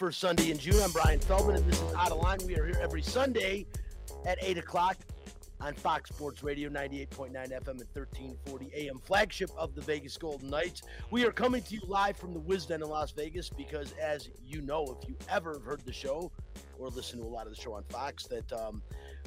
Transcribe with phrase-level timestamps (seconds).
[0.00, 0.82] first Sunday in June.
[0.82, 2.38] I'm Brian Feldman, and this is Out of Line.
[2.46, 3.66] We are here every Sunday
[4.24, 4.96] at 8 o'clock
[5.60, 10.82] on Fox Sports Radio 98.9 FM and 1340 AM, flagship of the Vegas Golden Knights.
[11.10, 14.62] We are coming to you live from the Wisden in Las Vegas because, as you
[14.62, 16.32] know, if you ever heard the show
[16.78, 18.82] or listened to a lot of the show on Fox, that um,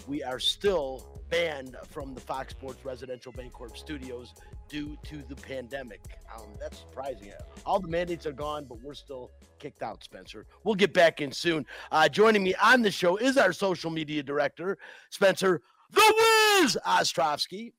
[0.07, 4.33] we are still banned from the Fox Sports Residential Bancorp studios
[4.67, 6.01] due to the pandemic.
[6.35, 7.31] Um, that's surprising.
[7.65, 10.47] All the mandates are gone, but we're still kicked out, Spencer.
[10.63, 11.65] We'll get back in soon.
[11.91, 14.79] Uh, joining me on the show is our social media director,
[15.11, 15.61] Spencer
[15.93, 16.13] the
[16.61, 17.73] Wiz Ostrovsky.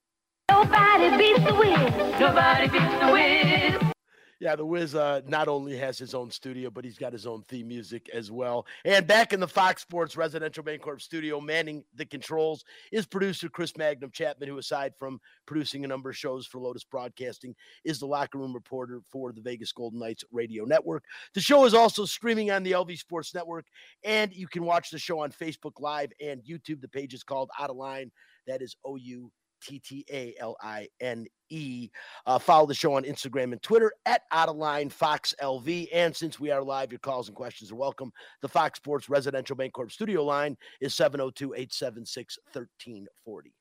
[0.51, 2.21] Nobody beats the Wiz.
[2.21, 3.94] Nobody beats the Wiz.
[4.41, 7.43] Yeah, the Wiz uh, not only has his own studio, but he's got his own
[7.49, 8.67] theme music as well.
[8.85, 13.77] And back in the Fox Sports Residential Bancorp studio, manning the controls, is producer Chris
[13.77, 17.55] Magnum Chapman, who, aside from producing a number of shows for Lotus Broadcasting,
[17.85, 21.05] is the locker room reporter for the Vegas Golden Knights radio network.
[21.35, 23.67] The show is also streaming on the LV Sports Network,
[24.05, 26.81] and you can watch the show on Facebook Live and YouTube.
[26.81, 28.11] The page is called Out of Line.
[28.47, 29.31] That is O U
[29.65, 31.91] T T A L I N E.
[32.27, 35.89] Uh, follow the show on Instagram and Twitter at Out of Line Fox LV.
[35.93, 38.13] And since we are live, your calls and questions are welcome.
[38.43, 43.53] The Fox Sports Residential Bancorp studio line is 702 876 1340.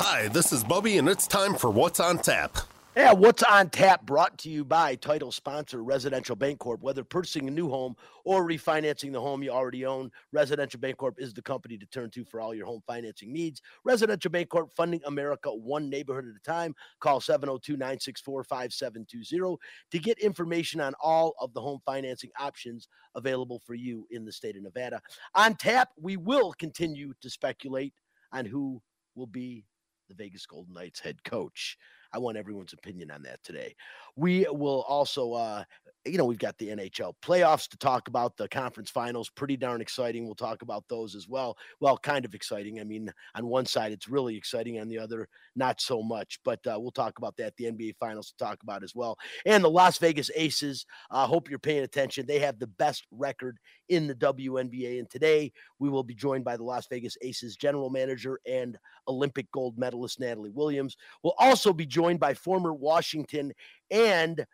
[0.00, 2.56] Hi, this is Bubby, and it's time for What's on Tap.
[2.96, 6.80] Yeah, what's on tap brought to you by title sponsor Residential Bancorp.
[6.80, 7.94] Whether purchasing a new home
[8.24, 12.24] or refinancing the home you already own, Residential Bancorp is the company to turn to
[12.24, 13.60] for all your home financing needs.
[13.84, 16.74] Residential Bancorp funding America one neighborhood at a time.
[17.00, 19.58] Call 702-964-5720
[19.90, 24.32] to get information on all of the home financing options available for you in the
[24.32, 25.02] state of Nevada.
[25.34, 27.92] On tap, we will continue to speculate
[28.32, 28.80] on who
[29.14, 29.66] will be
[30.08, 31.76] the Vegas Golden Knights head coach.
[32.12, 33.74] I want everyone's opinion on that today.
[34.16, 35.64] We will also, uh,
[36.06, 39.80] you know, we've got the NHL playoffs to talk about, the conference finals, pretty darn
[39.80, 40.24] exciting.
[40.24, 41.56] We'll talk about those as well.
[41.80, 42.80] Well, kind of exciting.
[42.80, 46.40] I mean, on one side, it's really exciting, on the other, not so much.
[46.44, 47.56] But uh, we'll talk about that.
[47.56, 49.18] The NBA finals to talk about as well.
[49.44, 50.86] And the Las Vegas Aces.
[51.10, 52.26] I uh, hope you're paying attention.
[52.26, 54.98] They have the best record in the WNBA.
[54.98, 58.78] And today we will be joined by the Las Vegas Aces general manager and
[59.08, 60.96] Olympic gold medalist Natalie Williams.
[61.22, 63.52] We'll also be joined by former Washington
[63.90, 64.44] and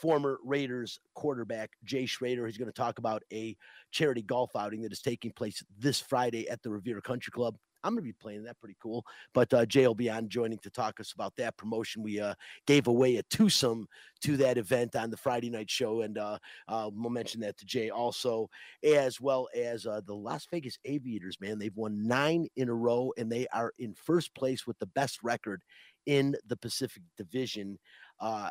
[0.00, 2.46] former Raiders quarterback Jay Schroeder.
[2.46, 3.56] He's going to talk about a
[3.90, 7.56] charity golf outing that is taking place this Friday at the Revere Country Club.
[7.84, 9.04] I'm going to be playing that pretty cool.
[9.34, 12.02] But uh, Jay will be on joining to talk us about that promotion.
[12.02, 12.34] We uh,
[12.66, 13.86] gave away a twosome
[14.22, 17.64] to that event on the Friday night show, and uh, uh, we'll mention that to
[17.64, 18.50] Jay also,
[18.82, 21.40] as well as uh, the Las Vegas Aviators.
[21.40, 24.86] Man, they've won nine in a row, and they are in first place with the
[24.86, 25.62] best record
[26.06, 27.78] in the Pacific Division.
[28.20, 28.50] Uh,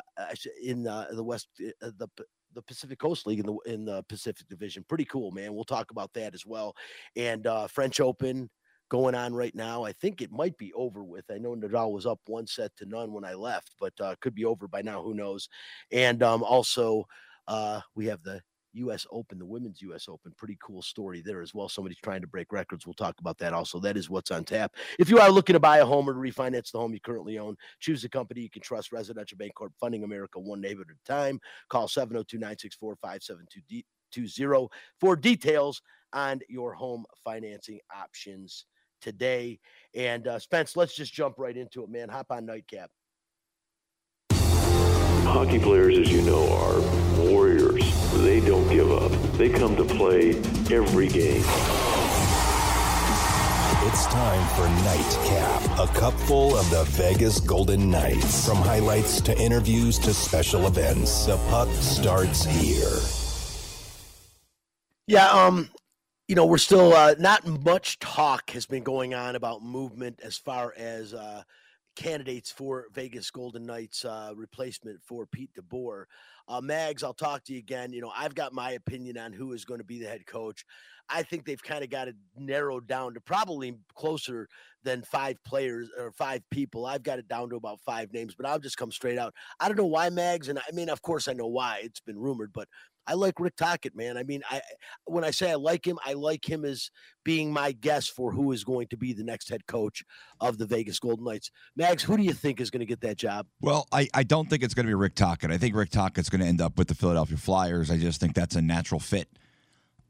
[0.62, 1.48] in the, the West,
[1.82, 2.08] uh, the
[2.54, 4.84] the Pacific Coast League in the in the Pacific Division.
[4.88, 5.54] Pretty cool, man.
[5.54, 6.74] We'll talk about that as well.
[7.16, 8.48] And uh, French Open
[8.88, 9.84] going on right now.
[9.84, 11.24] I think it might be over with.
[11.30, 14.34] I know Nadal was up one set to none when I left, but uh, could
[14.34, 15.02] be over by now.
[15.02, 15.48] Who knows?
[15.92, 17.04] And um, also,
[17.46, 18.40] uh, we have the
[18.78, 19.06] U.S.
[19.10, 20.08] Open, the women's U.S.
[20.08, 20.32] Open.
[20.36, 21.68] Pretty cool story there as well.
[21.68, 22.86] Somebody's trying to break records.
[22.86, 23.78] We'll talk about that also.
[23.78, 24.74] That is what's on tap.
[24.98, 27.38] If you are looking to buy a home or to refinance the home you currently
[27.38, 28.92] own, choose a company you can trust.
[28.92, 31.40] Residential Bancorp, funding America one neighborhood at a time.
[31.68, 34.68] Call 702 964 5720
[35.00, 38.64] for details on your home financing options
[39.00, 39.58] today.
[39.94, 42.08] And uh, Spence, let's just jump right into it, man.
[42.08, 42.90] Hop on nightcap.
[45.28, 46.80] Hockey players, as you know, are
[47.20, 47.57] warriors.
[48.24, 49.12] They don't give up.
[49.32, 50.30] They come to play
[50.70, 51.44] every game.
[53.90, 58.46] It's time for Nightcap, a cupful of the Vegas Golden Knights.
[58.46, 62.98] From highlights to interviews to special events, the puck starts here.
[65.06, 65.70] Yeah, um,
[66.28, 70.36] you know, we're still uh, not much talk has been going on about movement as
[70.36, 71.42] far as uh,
[71.96, 76.04] candidates for Vegas Golden Knights uh, replacement for Pete DeBoer.
[76.48, 77.92] Uh, Mags, I'll talk to you again.
[77.92, 80.64] You know, I've got my opinion on who is going to be the head coach.
[81.10, 84.48] I think they've kind of got it narrowed down to probably closer
[84.82, 86.86] than five players or five people.
[86.86, 89.34] I've got it down to about five names, but I'll just come straight out.
[89.60, 91.80] I don't know why Mags, and I mean, of course, I know why.
[91.82, 92.68] It's been rumored, but
[93.08, 94.18] I like Rick Tocchet, man.
[94.18, 94.60] I mean, I
[95.06, 96.90] when I say I like him, I like him as
[97.24, 100.04] being my guess for who is going to be the next head coach
[100.40, 101.50] of the Vegas Golden Knights.
[101.74, 103.46] Mags, who do you think is going to get that job?
[103.62, 105.50] Well, I, I don't think it's going to be Rick Tocchet.
[105.50, 107.90] I think Rick Tocchet's going to end up with the Philadelphia Flyers.
[107.90, 109.28] I just think that's a natural fit.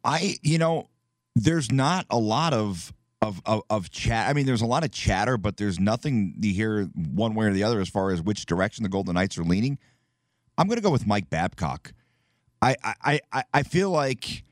[0.04, 0.88] I, you know,
[1.36, 4.28] there's not a lot of of, of, of chat.
[4.28, 7.52] I mean, there's a lot of chatter, but there's nothing to hear one way or
[7.52, 9.76] the other as far as which direction the Golden Knights are leaning.
[10.56, 11.92] I'm going to go with Mike Babcock.
[12.60, 14.44] I, I, I, I feel like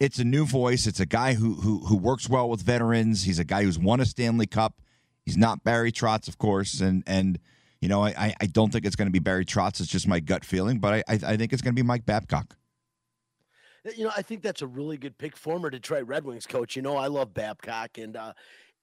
[0.00, 0.86] it's a new voice.
[0.86, 3.24] It's a guy who, who who works well with veterans.
[3.24, 4.80] He's a guy who's won a Stanley Cup.
[5.24, 7.38] He's not Barry Trotz, of course, and and
[7.80, 9.80] you know I, I don't think it's going to be Barry Trotz.
[9.80, 12.56] It's just my gut feeling, but I I think it's going to be Mike Babcock.
[13.96, 15.36] You know, I think that's a really good pick.
[15.36, 16.74] Former Detroit Red Wings coach.
[16.74, 18.32] You know, I love Babcock, and uh,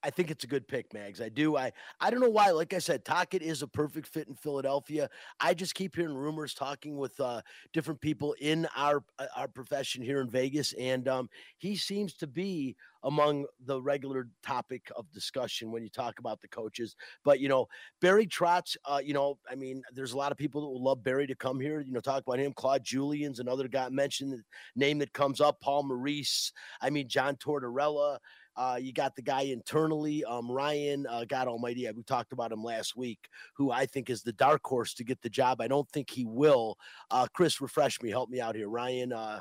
[0.02, 1.20] I think it's a good pick, Mags.
[1.20, 1.56] I do.
[1.56, 2.50] I I don't know why.
[2.50, 5.08] Like I said, Tocchet is a perfect fit in Philadelphia.
[5.40, 10.02] I just keep hearing rumors, talking with uh, different people in our uh, our profession
[10.02, 11.28] here in Vegas, and um,
[11.58, 16.48] he seems to be among the regular topic of discussion when you talk about the
[16.48, 16.96] coaches.
[17.24, 17.66] But you know,
[18.00, 18.76] Barry Trotz.
[18.84, 21.34] Uh, you know, I mean, there's a lot of people that would love Barry to
[21.34, 21.80] come here.
[21.80, 22.52] You know, talk about him.
[22.52, 24.42] Claude Julien's another guy mentioned
[24.74, 25.60] name that comes up.
[25.60, 26.52] Paul Maurice.
[26.80, 28.18] I mean, John Tortorella.
[28.56, 31.90] Uh, you got the guy internally, um, Ryan, uh, God Almighty.
[31.94, 35.20] We talked about him last week, who I think is the dark horse to get
[35.22, 35.60] the job.
[35.60, 36.78] I don't think he will.
[37.10, 38.68] Uh, Chris, refresh me, help me out here.
[38.68, 39.40] Ryan, uh,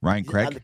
[0.00, 0.62] Ryan Craig.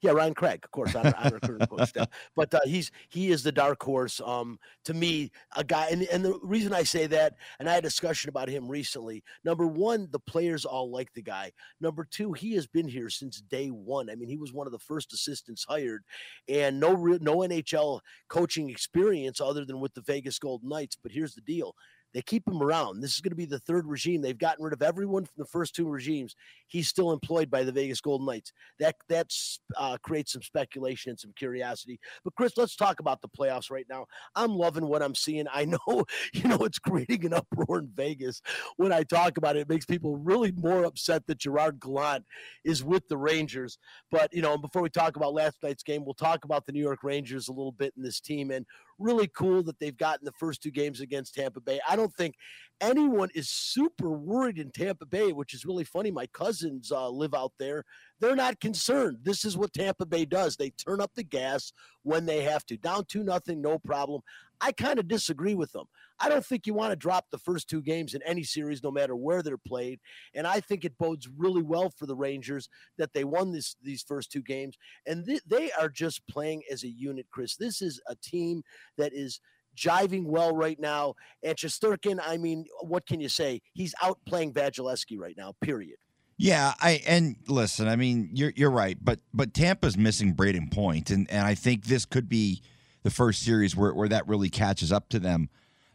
[0.00, 2.08] Yeah, Ryan Craig, of course, on, on recruiting coach staff.
[2.36, 4.20] But uh, he's he is the dark horse.
[4.24, 7.84] Um, to me, a guy, and and the reason I say that, and I had
[7.84, 9.24] a discussion about him recently.
[9.44, 11.52] Number one, the players all like the guy.
[11.80, 14.08] Number two, he has been here since day one.
[14.08, 16.04] I mean, he was one of the first assistants hired,
[16.48, 20.96] and no no NHL coaching experience other than with the Vegas Golden Knights.
[21.02, 21.74] But here's the deal:
[22.14, 23.00] they keep him around.
[23.00, 24.22] This is going to be the third regime.
[24.22, 26.34] They've gotten rid of everyone from the first two regimes.
[26.66, 28.52] He's still employed by the Vegas Golden Knights.
[28.78, 32.00] That that's uh, creates some speculation and some curiosity.
[32.24, 34.06] But Chris, let's talk about the playoffs right now.
[34.34, 35.46] I'm loving what I'm seeing.
[35.52, 38.40] I know, you know, it's creating an uproar in Vegas
[38.76, 39.60] when I talk about it.
[39.60, 42.24] It makes people really more upset that Gerard Gallant
[42.64, 43.78] is with the Rangers.
[44.10, 46.82] But you know, before we talk about last night's game, we'll talk about the New
[46.82, 48.64] York Rangers a little bit in this team and
[48.98, 51.80] really cool that they've gotten the first two games against Tampa Bay.
[51.88, 52.34] I don't think
[52.80, 56.10] anyone is super worried in Tampa Bay, which is really funny.
[56.10, 57.84] My cousins uh, live out there.
[58.20, 59.18] They're not concerned.
[59.22, 60.56] This is what Tampa Bay does.
[60.56, 61.72] They turn up the gas
[62.02, 62.76] when they have to.
[62.76, 64.22] Down two nothing, no problem.
[64.60, 65.84] I kind of disagree with them.
[66.20, 68.90] I don't think you want to drop the first two games in any series, no
[68.90, 70.00] matter where they're played.
[70.34, 74.02] And I think it bodes really well for the Rangers that they won this these
[74.02, 74.76] first two games,
[75.06, 77.26] and th- they are just playing as a unit.
[77.30, 78.62] Chris, this is a team
[78.96, 79.40] that is
[79.76, 81.14] jiving well right now.
[81.44, 83.60] And Shesterkin, I mean, what can you say?
[83.74, 85.52] He's out playing Vasilevskiy right now.
[85.60, 85.98] Period.
[86.40, 91.10] Yeah, I and listen, I mean, you're you're right, but but Tampa's missing Brayden Point,
[91.10, 92.62] and and I think this could be
[93.02, 95.50] the first series where where that really catches up to them.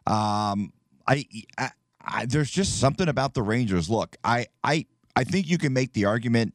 [0.05, 0.73] Um,
[1.07, 1.25] I,
[1.57, 3.89] I, I there's just something about the Rangers.
[3.89, 4.85] Look, I I
[5.15, 6.53] I think you can make the argument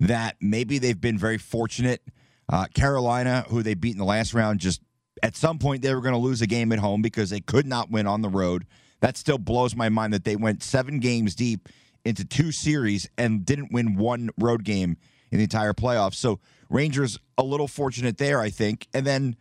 [0.00, 2.02] that maybe they've been very fortunate.
[2.48, 4.80] Uh, Carolina, who they beat in the last round, just
[5.22, 7.66] at some point they were going to lose a game at home because they could
[7.66, 8.66] not win on the road.
[9.00, 11.68] That still blows my mind that they went seven games deep
[12.10, 14.98] into two series and didn't win one road game
[15.30, 16.14] in the entire playoffs.
[16.14, 18.86] So Rangers a little fortunate there, I think.
[18.92, 19.36] And then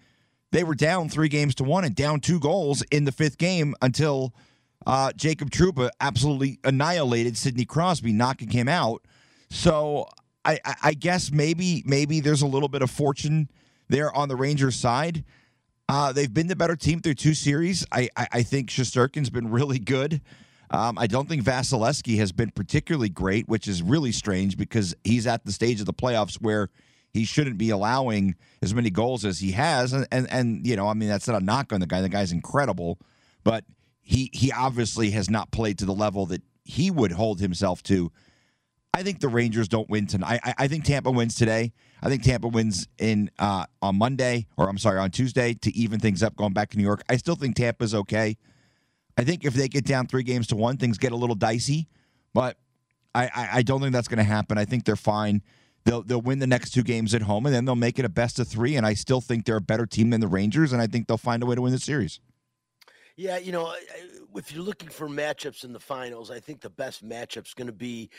[0.51, 3.75] they were down three games to one and down two goals in the fifth game
[3.81, 4.33] until
[4.87, 9.05] uh, Jacob Trouba absolutely annihilated Sidney Crosby, knocking him out.
[9.49, 10.07] So
[10.45, 13.49] I, I guess maybe maybe there's a little bit of fortune
[13.89, 15.23] there on the Rangers side.
[15.87, 17.85] Uh, they've been the better team through two series.
[17.91, 20.21] I, I, I think Shesterkin's been really good.
[20.71, 25.25] Um, I don't think Vasilevskiy has been particularly great, which is really strange because he's
[25.25, 26.69] at the stage of the playoffs where
[27.11, 29.93] he shouldn't be allowing as many goals as he has.
[29.93, 32.01] And, and, and you know, I mean, that's not a knock on the guy.
[32.01, 32.99] The guy's incredible,
[33.43, 33.63] but
[34.01, 38.11] he he obviously has not played to the level that he would hold himself to.
[38.93, 40.39] I think the Rangers don't win tonight.
[40.43, 41.73] I, I think Tampa wins today.
[42.01, 45.99] I think Tampa wins in uh, on Monday, or I'm sorry, on Tuesday to even
[45.99, 47.03] things up, going back to New York.
[47.07, 48.37] I still think Tampa's okay.
[49.19, 51.89] I think if they get down three games to one, things get a little dicey,
[52.33, 52.55] but
[53.13, 54.57] I, I, I don't think that's going to happen.
[54.57, 55.41] I think they're fine.
[55.83, 58.09] They'll they'll win the next two games at home, and then they'll make it a
[58.09, 58.77] best of three.
[58.77, 61.17] And I still think they're a better team than the Rangers, and I think they'll
[61.17, 62.21] find a way to win the series.
[63.17, 63.75] Yeah, you know,
[64.35, 67.73] if you're looking for matchups in the finals, I think the best matchup's going to
[67.73, 68.09] be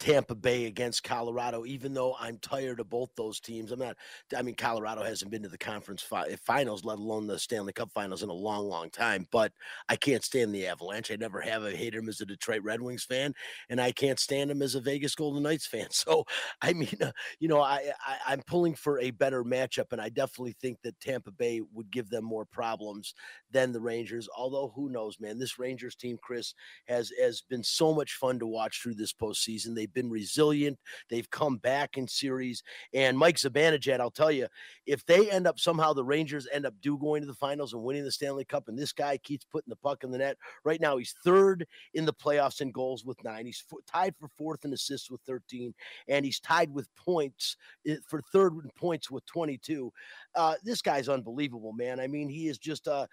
[0.00, 3.70] Tampa Bay against Colorado, even though I'm tired of both those teams.
[3.70, 3.96] I'm not,
[4.34, 7.92] I mean, Colorado hasn't been to the conference fi- finals, let alone the Stanley Cup
[7.92, 9.28] finals in a long, long time.
[9.30, 9.52] But
[9.90, 11.10] I can't stand the Avalanche.
[11.10, 11.62] I never have.
[11.62, 13.34] I hate them as a Detroit Red Wings fan,
[13.68, 15.88] and I can't stand them as a Vegas Golden Knights fan.
[16.00, 16.24] So,
[16.62, 20.08] I mean, uh, you know, I, I I'm pulling for a better matchup, and I
[20.08, 23.12] definitely think that Tampa Bay would give them more problems
[23.50, 24.28] than the Rangers.
[24.34, 25.38] Although, who knows, man?
[25.38, 26.54] This Rangers team, Chris,
[26.88, 29.74] has has been so much fun to watch through this postseason.
[29.90, 30.78] They've been resilient.
[31.08, 32.62] They've come back in series.
[32.94, 34.46] And Mike Zibanejad, I'll tell you,
[34.86, 37.82] if they end up somehow the Rangers end up do going to the finals and
[37.82, 40.36] winning the Stanley Cup, and this guy keeps putting the puck in the net.
[40.64, 43.46] Right now, he's third in the playoffs in goals with nine.
[43.46, 45.74] He's f- tied for fourth in assists with 13,
[46.08, 47.56] and he's tied with points
[47.86, 49.92] eh, for third in points with 22.
[50.34, 52.00] Uh, this guy's unbelievable, man.
[52.00, 53.06] I mean, he is just uh, uh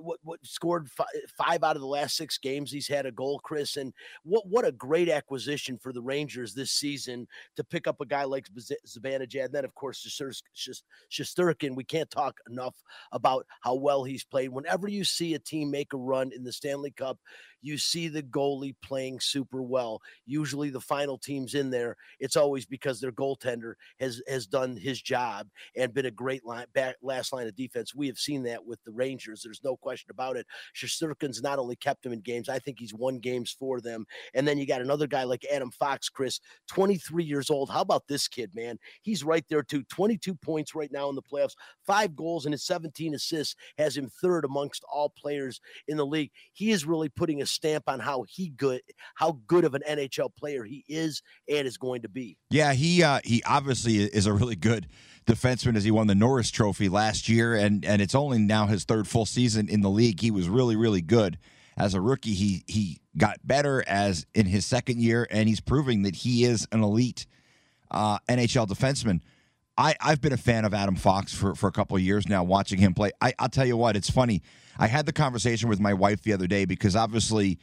[0.00, 1.06] what what scored five,
[1.36, 2.70] five out of the last six games.
[2.70, 6.72] He's had a goal, Chris, and what what a great acquisition for the Rangers this
[6.72, 8.46] season to pick up a guy like
[8.86, 9.46] Zibanejad.
[9.46, 10.04] And then, of course,
[11.10, 11.76] Shesterkin.
[11.76, 12.76] We can't talk enough
[13.12, 14.50] about how well he's played.
[14.50, 17.18] Whenever you see a team make a run in the Stanley Cup,
[17.62, 20.00] you see the goalie playing super well.
[20.26, 25.00] Usually, the final teams in there, it's always because their goaltender has has done his
[25.00, 27.94] job and been a great line back last line of defense.
[27.94, 29.42] We have seen that with the Rangers.
[29.42, 30.46] There's no question about it.
[30.76, 34.06] Shesterkin's not only kept them in games, I think he's won games for them.
[34.34, 37.70] And then you got another guy like Adam Fox, Chris, 23 years old.
[37.70, 38.78] How about this kid, man?
[39.02, 39.84] He's right there too.
[39.84, 41.54] 22 points right now in the playoffs,
[41.86, 46.30] five goals and his 17 assists has him third amongst all players in the league.
[46.52, 48.80] He is really putting a stamp on how he good,
[49.14, 52.36] how good of an NHL player he is and is going to be.
[52.50, 54.86] Yeah, he uh, he obviously is a really good
[55.26, 58.84] defenseman as he won the Norris Trophy last year, and and it's only now his
[58.84, 60.20] third full season in the league.
[60.20, 61.38] He was really really good
[61.76, 62.34] as a rookie.
[62.34, 66.66] He he got better as in his second year, and he's proving that he is
[66.72, 67.26] an elite
[67.90, 69.20] uh, NHL defenseman.
[69.76, 72.44] I, I've been a fan of Adam Fox for, for a couple of years now,
[72.44, 73.12] watching him play.
[73.20, 74.42] I, I'll tell you what, it's funny.
[74.80, 77.58] I had the conversation with my wife the other day because obviously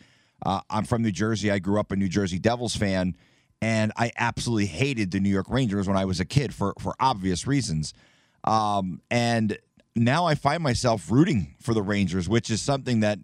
[0.46, 1.50] uh, I'm from New Jersey.
[1.50, 3.16] I grew up a New Jersey Devils fan,
[3.60, 6.94] and I absolutely hated the New York Rangers when I was a kid for for
[7.00, 7.96] obvious reasons.
[8.44, 9.58] Um, and
[9.96, 13.18] now I find myself rooting for the Rangers, which is something that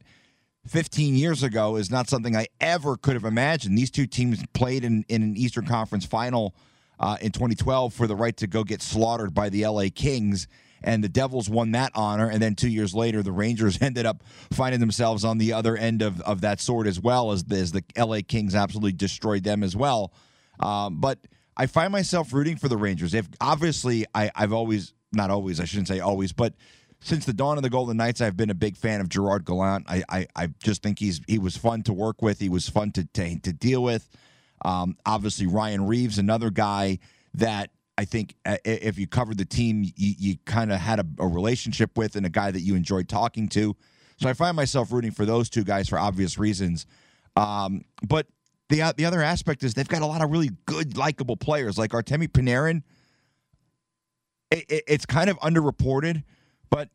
[0.68, 3.78] 15 years ago is not something I ever could have imagined.
[3.78, 6.56] These two teams played in, in an Eastern Conference final
[7.00, 10.48] uh, in 2012 for the right to go get slaughtered by the LA Kings.
[10.84, 12.30] And the Devils won that honor.
[12.30, 16.02] And then two years later, the Rangers ended up finding themselves on the other end
[16.02, 19.76] of, of that sword as well, as, as the LA Kings absolutely destroyed them as
[19.76, 20.14] well.
[20.60, 21.20] Um, but
[21.56, 23.14] I find myself rooting for the Rangers.
[23.14, 26.56] If obviously I, I've always not always, I shouldn't say always, but
[27.00, 29.86] since the dawn of the Golden Knights, I've been a big fan of Gerard Gallant.
[29.90, 32.40] I, I, I just think he's he was fun to work with.
[32.40, 34.10] He was fun to to, to deal with.
[34.64, 37.00] Um, obviously, Ryan Reaves, another guy
[37.34, 41.06] that I think uh, if you covered the team, you, you kind of had a,
[41.20, 43.76] a, relationship with and a guy that you enjoyed talking to.
[44.18, 46.86] So I find myself rooting for those two guys for obvious reasons.
[47.36, 48.28] Um, but
[48.70, 51.92] the the other aspect is they've got a lot of really good, likable players like
[51.92, 52.84] Artemi Panarin.
[54.50, 56.24] It, it, it's kind of underreported,
[56.70, 56.90] but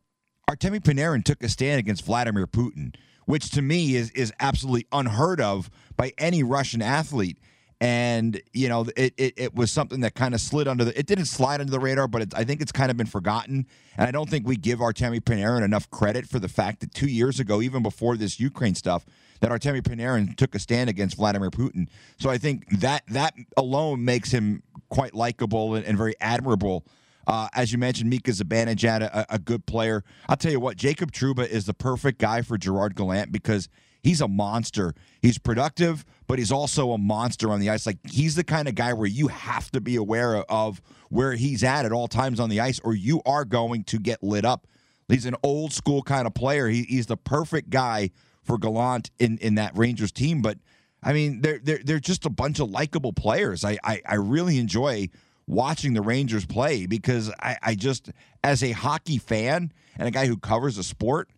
[0.49, 5.39] Artemi Panarin took a stand against Vladimir Putin, which to me is is absolutely unheard
[5.39, 7.37] of by any Russian athlete
[7.81, 11.05] and you know it, it, it was something that kind of slid under the it
[11.05, 13.65] didn't slide under the radar but it, i think it's kind of been forgotten.
[13.97, 17.07] And i don't think we give artemi panarin enough credit for the fact that two
[17.07, 19.05] years ago even before this ukraine stuff
[19.39, 21.87] that artemi panarin took a stand against vladimir putin.
[22.17, 26.85] So i think that that alone makes him quite likable and, and very admirable.
[27.27, 30.03] Uh, as you mentioned, Mika Zibanejad, a, a good player.
[30.27, 33.69] I'll tell you what, Jacob Trouba is the perfect guy for Gerard Gallant because
[34.03, 34.93] he's a monster.
[35.21, 37.85] He's productive, but he's also a monster on the ice.
[37.85, 41.63] Like he's the kind of guy where you have to be aware of where he's
[41.63, 44.67] at at all times on the ice, or you are going to get lit up.
[45.07, 46.67] He's an old school kind of player.
[46.67, 48.11] He, he's the perfect guy
[48.43, 50.41] for Gallant in, in that Rangers team.
[50.41, 50.59] But
[51.01, 53.65] I mean, they're they're they're just a bunch of likable players.
[53.65, 55.09] I, I, I really enjoy
[55.47, 58.11] watching the Rangers play because I, I just
[58.43, 61.29] as a hockey fan and a guy who covers a sport,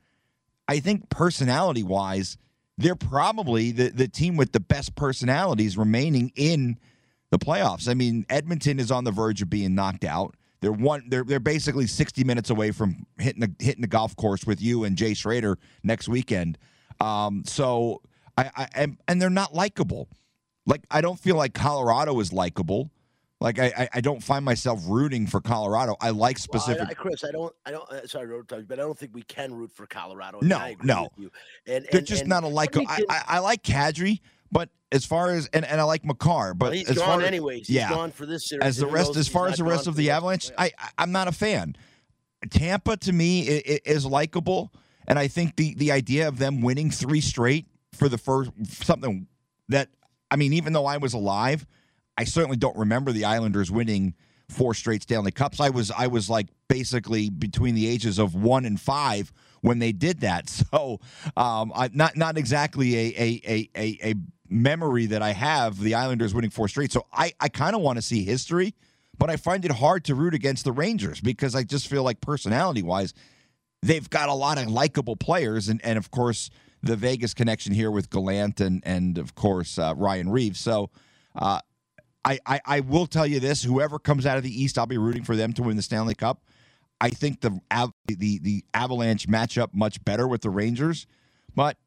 [0.67, 2.37] I think personality wise
[2.81, 6.77] they're probably the, the team with the best personalities remaining in
[7.29, 7.87] the playoffs.
[7.87, 10.35] I mean, Edmonton is on the verge of being knocked out.
[10.61, 11.05] They're one.
[11.07, 14.83] They're they're basically 60 minutes away from hitting the hitting the golf course with you
[14.83, 16.59] and Jay Schroeder next weekend.
[16.99, 18.01] Um, so
[18.37, 20.07] I, I and, and they're not likable.
[20.67, 22.91] Like I don't feel like Colorado is likable.
[23.41, 25.97] Like I, I, I don't find myself rooting for Colorado.
[25.99, 26.77] I like specific.
[26.77, 27.89] Well, I, I, Chris, I don't, I don't.
[27.89, 30.37] Uh, sorry, but I don't think we can root for Colorado.
[30.43, 31.09] No, no.
[31.65, 32.77] And, they're just and not a like.
[32.77, 34.19] I, I, I, like Kadri,
[34.51, 37.21] but as far as and, and I like Makar, but well, he's as gone far,
[37.23, 37.67] anyways.
[37.67, 38.63] He's yeah, gone for this series.
[38.63, 41.31] As the rest, as far as the rest of the Avalanche, I, I'm not a
[41.31, 41.75] fan.
[42.51, 44.71] Tampa to me is likable,
[45.07, 49.25] and I think the the idea of them winning three straight for the first something
[49.69, 49.89] that
[50.29, 51.65] I mean, even though I was alive
[52.21, 54.13] I certainly don't remember the Islanders winning
[54.47, 55.59] four straight Stanley Cups.
[55.59, 59.91] I was I was like basically between the ages of one and five when they
[59.91, 60.63] did that.
[60.71, 60.99] So
[61.35, 64.13] um, I, not not exactly a a, a a
[64.49, 66.91] memory that I have the Islanders winning four straight.
[66.91, 68.75] So I I kind of want to see history,
[69.17, 72.21] but I find it hard to root against the Rangers because I just feel like
[72.21, 73.15] personality wise,
[73.81, 76.51] they've got a lot of likable players, and and of course
[76.83, 80.59] the Vegas connection here with Gallant and and of course uh, Ryan Reaves.
[80.59, 80.91] So.
[81.33, 81.61] Uh,
[82.23, 84.97] I, I, I will tell you this: whoever comes out of the East, I'll be
[84.97, 86.41] rooting for them to win the Stanley Cup.
[86.99, 87.59] I think the
[88.07, 91.07] the the Avalanche match up much better with the Rangers,
[91.55, 91.77] but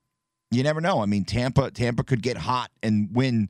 [0.50, 1.00] you never know.
[1.00, 3.49] I mean, Tampa Tampa could get hot and win.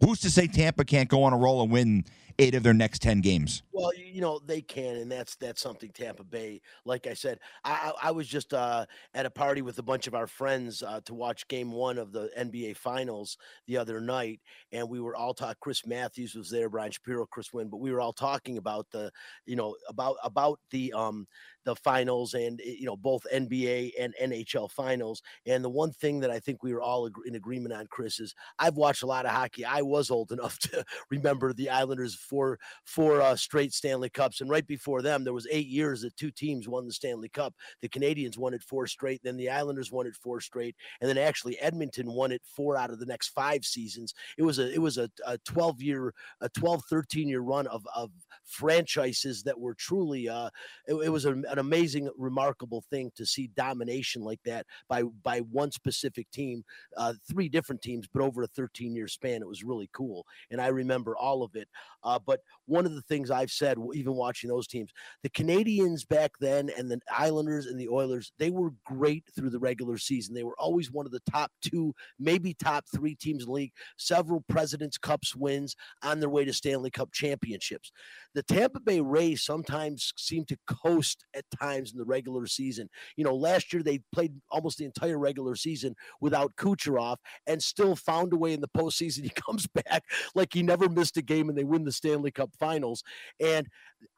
[0.00, 2.04] Who's to say Tampa can't go on a roll and win
[2.38, 3.62] eight of their next 10 games.
[3.72, 7.92] Well, you know, they can, and that's that's something Tampa Bay, like I said, I,
[8.02, 11.14] I was just uh, at a party with a bunch of our friends uh, to
[11.14, 13.36] watch game one of the NBA Finals
[13.66, 14.40] the other night,
[14.72, 15.56] and we were all talking.
[15.60, 19.10] Chris Matthews was there, Brian Shapiro, Chris Wynn, but we were all talking about the,
[19.46, 21.26] you know, about about the um
[21.64, 25.22] the finals and eh, you know both NBA and NHL finals.
[25.46, 28.34] And the one thing that I think we were all in agreement on, Chris, is
[28.58, 29.64] I've watched a lot of hockey.
[29.64, 34.50] I was old enough to remember the Islanders four four uh, straight Stanley Cups, and
[34.50, 37.54] right before them, there was eight years that two teams won the Stanley Cup.
[37.82, 41.18] The Canadiens won it four straight, then the Islanders won it four straight, and then
[41.18, 44.14] actually Edmonton won it four out of the next five seasons.
[44.38, 47.86] It was a it was a, a 12 year a 12 13 year run of
[47.94, 48.10] of
[48.44, 50.50] franchises that were truly uh
[50.86, 55.40] it, it was a, an amazing, remarkable thing to see domination like that by by
[55.40, 56.64] one specific team,
[56.96, 59.42] uh, three different teams, but over a 13 year span.
[59.42, 61.68] It was really cool, and I remember all of it.
[62.02, 64.90] Uh, but one of the things I've said, even watching those teams,
[65.22, 69.58] the Canadiens back then, and the Islanders and the Oilers, they were great through the
[69.58, 70.34] regular season.
[70.34, 73.72] They were always one of the top two, maybe top three teams in the league.
[73.98, 77.92] Several Presidents Cups wins on their way to Stanley Cup championships.
[78.34, 82.88] The Tampa Bay Rays sometimes seem to coast at times in the regular season.
[83.16, 87.16] You know, last year they played almost the entire regular season without Kucherov
[87.46, 89.24] and still found a way in the postseason.
[89.24, 92.50] He comes back like he never missed a game and they win the Stanley Cup
[92.58, 93.02] finals.
[93.40, 93.66] And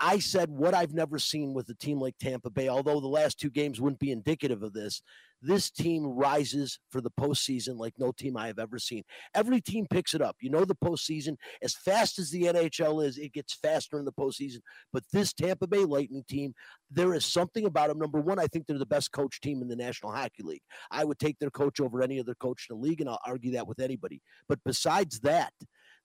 [0.01, 3.39] I said what I've never seen with a team like Tampa Bay, although the last
[3.39, 5.03] two games wouldn't be indicative of this
[5.43, 9.03] this team rises for the postseason like no team I have ever seen.
[9.35, 10.37] Every team picks it up.
[10.41, 14.13] You know, the postseason, as fast as the NHL is, it gets faster in the
[14.13, 14.59] postseason.
[14.93, 16.55] But this Tampa Bay Lightning team,
[16.91, 17.99] there is something about them.
[17.99, 20.63] Number one, I think they're the best coach team in the National Hockey League.
[20.91, 23.53] I would take their coach over any other coach in the league, and I'll argue
[23.53, 24.23] that with anybody.
[24.49, 25.53] But besides that,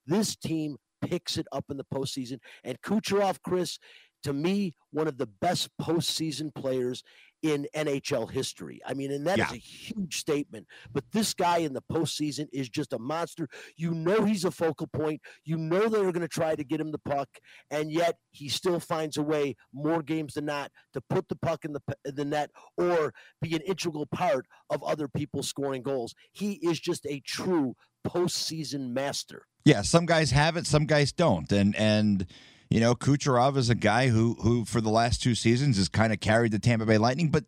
[0.05, 2.39] this team picks it up in the postseason.
[2.63, 3.79] And Kucherov, Chris,
[4.23, 7.03] to me, one of the best postseason players
[7.43, 8.79] in NHL history.
[8.85, 9.47] I mean, and that yeah.
[9.47, 10.67] is a huge statement.
[10.93, 13.47] But this guy in the postseason is just a monster.
[13.75, 15.21] You know he's a focal point.
[15.43, 17.29] You know they're going to try to get him the puck,
[17.71, 21.65] and yet he still finds a way, more games than not, to put the puck
[21.65, 26.13] in the the net or be an integral part of other people scoring goals.
[26.31, 27.75] He is just a true
[28.07, 29.45] postseason master.
[29.63, 32.25] Yeah, some guys have it, some guys don't, and and
[32.69, 36.13] you know, Kucherov is a guy who who for the last two seasons has kind
[36.13, 37.29] of carried the Tampa Bay Lightning.
[37.29, 37.45] But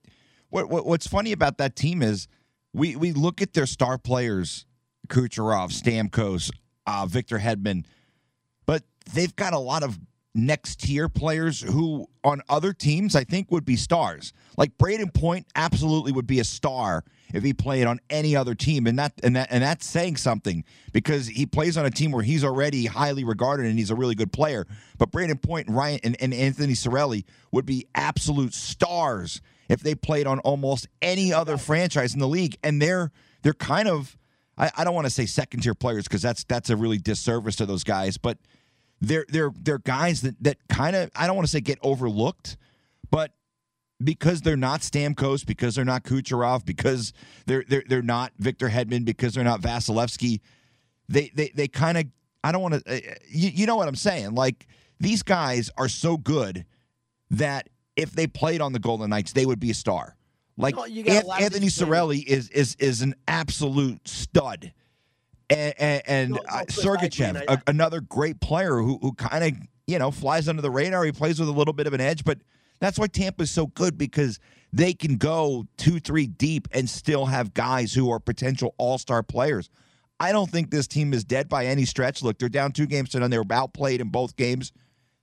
[0.50, 2.28] what, what what's funny about that team is
[2.74, 4.66] we we look at their star players,
[5.08, 6.52] Kucherov, Stamkos,
[6.86, 7.86] uh, Victor Hedman,
[8.66, 9.98] but they've got a lot of
[10.36, 14.34] next tier players who on other teams I think would be stars.
[14.58, 18.88] Like Brayden Point absolutely would be a star if he played on any other team
[18.88, 22.24] and that and that and that's saying something because he plays on a team where
[22.24, 24.66] he's already highly regarded and he's a really good player.
[24.98, 29.96] But Brayden Point and Ryan and, and Anthony Cirelli would be absolute stars if they
[29.96, 32.58] played on almost any other franchise in the league.
[32.64, 33.12] And they're
[33.44, 34.18] they're kind of
[34.58, 37.56] I, I don't want to say second tier players because that's that's a really disservice
[37.58, 38.38] to those guys, but
[39.04, 42.58] they're they're they're guys that that kind of I don't want to say get overlooked,
[43.12, 43.34] but
[44.02, 47.14] because they're not Stamkos, because they're not Kucherov, because
[47.46, 50.40] they're they're they're not Victor Hedman, because they're not Vasilevskiy,
[51.10, 52.06] they they they kind of
[52.44, 54.36] I don't want to uh, you, you know what I'm saying?
[54.36, 54.68] Like
[55.00, 56.66] these guys are so good
[57.32, 60.16] that if they played on the Golden Knights, they would be a star.
[60.56, 64.72] Like Anthony Cirelli is is is an absolute stud
[65.50, 68.98] and, and, and No, no, uh, I Sergachev, and I- a- another great player who
[69.02, 71.04] who kind of you know flies under the radar.
[71.04, 72.40] He plays with a little bit of an edge, but
[72.80, 74.40] that's why Tampa's so good because
[74.72, 79.24] they can go two, three deep and still have guys who are potential All Star
[79.24, 79.70] players.
[80.20, 82.24] I don't think this team is dead by any stretch.
[82.24, 83.30] Look, they're down two games to none.
[83.30, 84.72] They were outplayed in both games.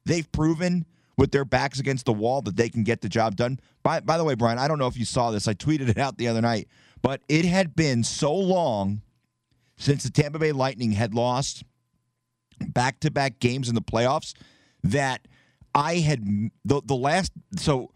[0.05, 0.85] They've proven
[1.17, 3.61] with their backs against the wall that they can get the job done.
[3.83, 5.49] By by the way, Brian, I don't know if you saw this.
[5.49, 6.69] I tweeted it out the other night,
[7.03, 9.03] but it had been so long
[9.81, 11.64] since the Tampa Bay Lightning had lost
[12.61, 14.35] back to back games in the playoffs
[14.85, 15.27] that
[15.75, 17.90] I had the the last so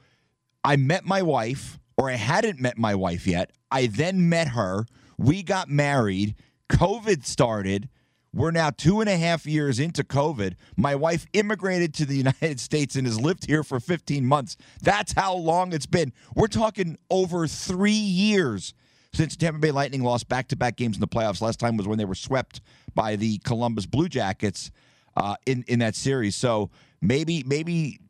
[0.65, 3.53] I met my wife or I hadn't met my wife yet.
[3.71, 4.87] I then met her.
[5.19, 6.35] We got married.
[6.71, 7.91] COVID started.
[8.33, 10.55] We're now two and a half years into COVID.
[10.77, 14.57] My wife immigrated to the United States and has lived here for 15 months.
[14.83, 16.13] That's how long it's been.
[16.35, 18.73] We're talking over three years
[19.15, 21.41] since Tampa Bay Lightning lost back to back games in the playoffs.
[21.41, 22.61] Last time was when they were swept
[22.95, 24.71] by the Columbus Blue Jackets
[25.17, 26.37] uh, in, in that series.
[26.37, 28.01] So maybe, maybe.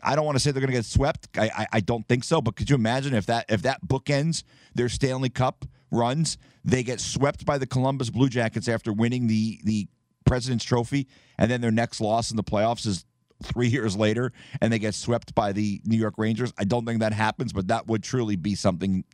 [0.00, 1.26] I don't want to say they're going to get swept.
[1.36, 2.40] I, I I don't think so.
[2.40, 7.00] But could you imagine if that if that bookends their Stanley Cup runs, they get
[7.00, 9.88] swept by the Columbus Blue Jackets after winning the the
[10.24, 13.04] President's Trophy, and then their next loss in the playoffs is
[13.42, 16.52] three years later, and they get swept by the New York Rangers.
[16.56, 19.04] I don't think that happens, but that would truly be something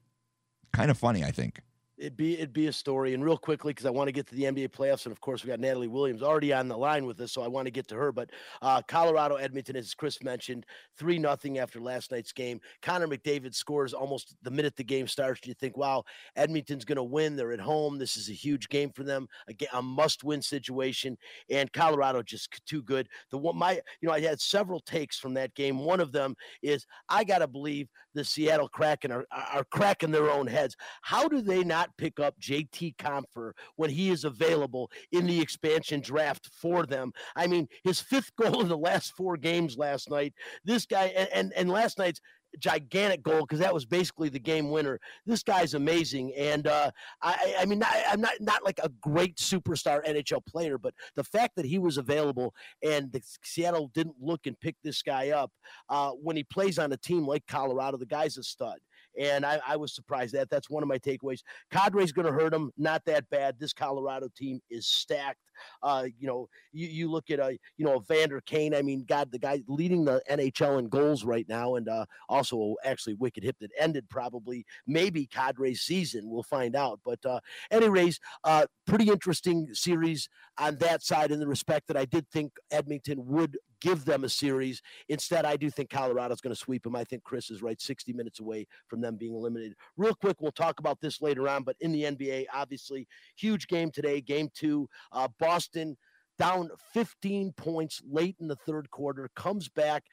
[0.74, 1.24] kind of funny.
[1.24, 1.60] I think.
[1.96, 3.14] It'd be it'd be a story.
[3.14, 5.44] And real quickly, because I want to get to the NBA playoffs, and of course
[5.44, 7.86] we got Natalie Williams already on the line with us, so I want to get
[7.88, 8.10] to her.
[8.10, 8.30] But
[8.62, 10.66] uh, Colorado Edmonton, as Chris mentioned,
[10.98, 12.60] three nothing after last night's game.
[12.82, 15.46] Connor McDavid scores almost the minute the game starts.
[15.46, 16.02] You think, wow,
[16.34, 17.36] Edmonton's going to win.
[17.36, 17.96] They're at home.
[17.96, 19.28] This is a huge game for them.
[19.48, 21.16] A, ga- a must-win situation,
[21.48, 23.08] and Colorado just too good.
[23.30, 25.78] The one my you know I had several takes from that game.
[25.78, 30.30] One of them is I got to believe the Seattle Kraken are are cracking their
[30.30, 30.76] own heads.
[31.02, 36.00] How do they not pick up JT Compher when he is available in the expansion
[36.00, 37.12] draft for them?
[37.36, 40.34] I mean, his fifth goal in the last four games last night.
[40.64, 42.20] This guy and and, and last night's
[42.58, 45.00] gigantic goal because that was basically the game winner.
[45.26, 46.90] This guy's amazing, and uh,
[47.22, 51.24] I, I mean, I, I'm not not like a great superstar NHL player, but the
[51.24, 55.50] fact that he was available and the Seattle didn't look and pick this guy up
[55.88, 58.78] uh, when he plays on a team like Colorado, the guy's a stud.
[59.18, 61.40] And I, I was surprised that that's one of my takeaways.
[61.72, 62.72] Kadri's going to hurt him.
[62.76, 63.56] Not that bad.
[63.58, 65.38] This Colorado team is stacked.
[65.82, 68.74] Uh, you know, you, you look at a you know a Vander Kane.
[68.74, 72.74] I mean, God, the guy leading the NHL in goals right now, and uh, also
[72.84, 76.28] actually wicked hip that ended probably maybe Kadri's season.
[76.28, 77.00] We'll find out.
[77.04, 82.04] But uh, anyways, uh, pretty interesting series on that side in the respect that I
[82.04, 84.80] did think Edmonton would give them a series.
[85.10, 86.96] Instead, I do think Colorado's going to sweep them.
[86.96, 89.76] I think Chris is right, 60 minutes away from them being eliminated.
[89.98, 93.90] Real quick, we'll talk about this later on, but in the NBA, obviously, huge game
[93.90, 94.88] today, game two.
[95.12, 95.98] Uh, Boston
[96.38, 100.04] down 15 points late in the third quarter, comes back.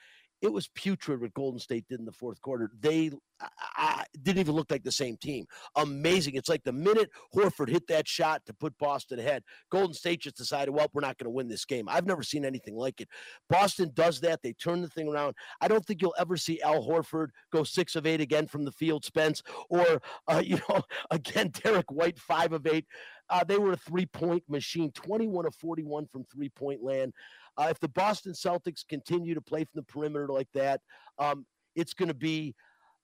[0.42, 2.72] It was putrid what Golden State did in the fourth quarter.
[2.80, 5.46] They I, I, didn't even look like the same team.
[5.76, 6.36] Amazing.
[6.36, 10.38] It's like the minute Horford hit that shot to put Boston ahead, Golden State just
[10.38, 11.88] decided, well, we're not going to win this game.
[11.90, 13.10] I've never seen anything like it.
[13.50, 14.42] Boston does that.
[14.42, 15.36] They turn the thing around.
[15.60, 18.72] I don't think you'll ever see Al Horford go six of eight again from the
[18.72, 22.86] field, Spence, or, uh, you know, again, Derrick White, five of eight.
[23.30, 27.14] Uh, they were a three point machine, 21 of 41 from three point land.
[27.58, 30.82] Uh, if the Boston Celtics continue to play from the perimeter like that,
[31.20, 32.56] um, it's going to be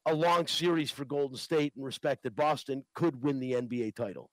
[0.08, 4.30] a long series for Golden State in respect that Boston could win the NBA title.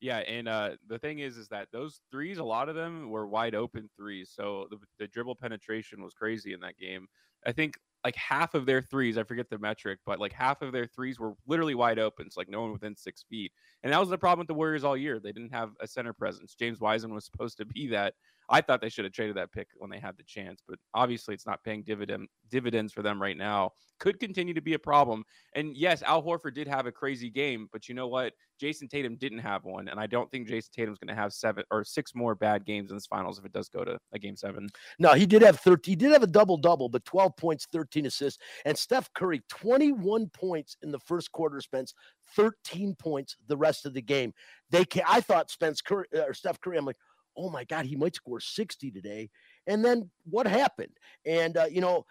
[0.00, 3.26] Yeah, and uh, the thing is, is that those threes, a lot of them were
[3.26, 4.32] wide open threes.
[4.34, 7.06] So the, the dribble penetration was crazy in that game.
[7.46, 10.72] I think like half of their threes, I forget the metric, but like half of
[10.72, 12.30] their threes were literally wide open.
[12.30, 13.52] So like no one within six feet.
[13.84, 15.20] And that was the problem with the Warriors all year.
[15.20, 16.56] They didn't have a center presence.
[16.58, 18.14] James Wiseman was supposed to be that.
[18.50, 21.34] I thought they should have traded that pick when they had the chance, but obviously
[21.34, 23.70] it's not paying dividend dividends for them right now.
[24.00, 25.24] Could continue to be a problem.
[25.54, 28.34] And yes, Al Horford did have a crazy game, but you know what?
[28.60, 31.64] Jayson Tatum didn't have one, and I don't think Jayson Tatum's going to have seven
[31.70, 34.36] or six more bad games in this finals if it does go to a game
[34.36, 34.68] seven.
[34.98, 35.92] No, he did have 13.
[35.92, 38.42] He did have a double double, but 12 points, 13 assists.
[38.64, 41.94] And Steph Curry, 21 points in the first quarter, Spence,
[42.36, 44.32] 13 points the rest of the game.
[44.70, 46.96] They can I thought Spence Curry or Steph Curry, I'm like,
[47.36, 49.30] oh my God, he might score 60 today.
[49.66, 50.92] And then what happened?
[51.26, 52.04] And uh, you know,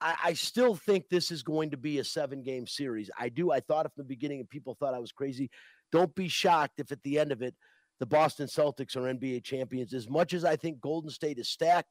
[0.00, 3.10] I, I still think this is going to be a seven game series.
[3.18, 3.50] I do.
[3.50, 5.50] I thought from the beginning, and people thought I was crazy.
[5.90, 7.54] Don't be shocked if at the end of it,
[7.98, 9.92] the Boston Celtics are NBA champions.
[9.92, 11.90] As much as I think Golden State is stacked,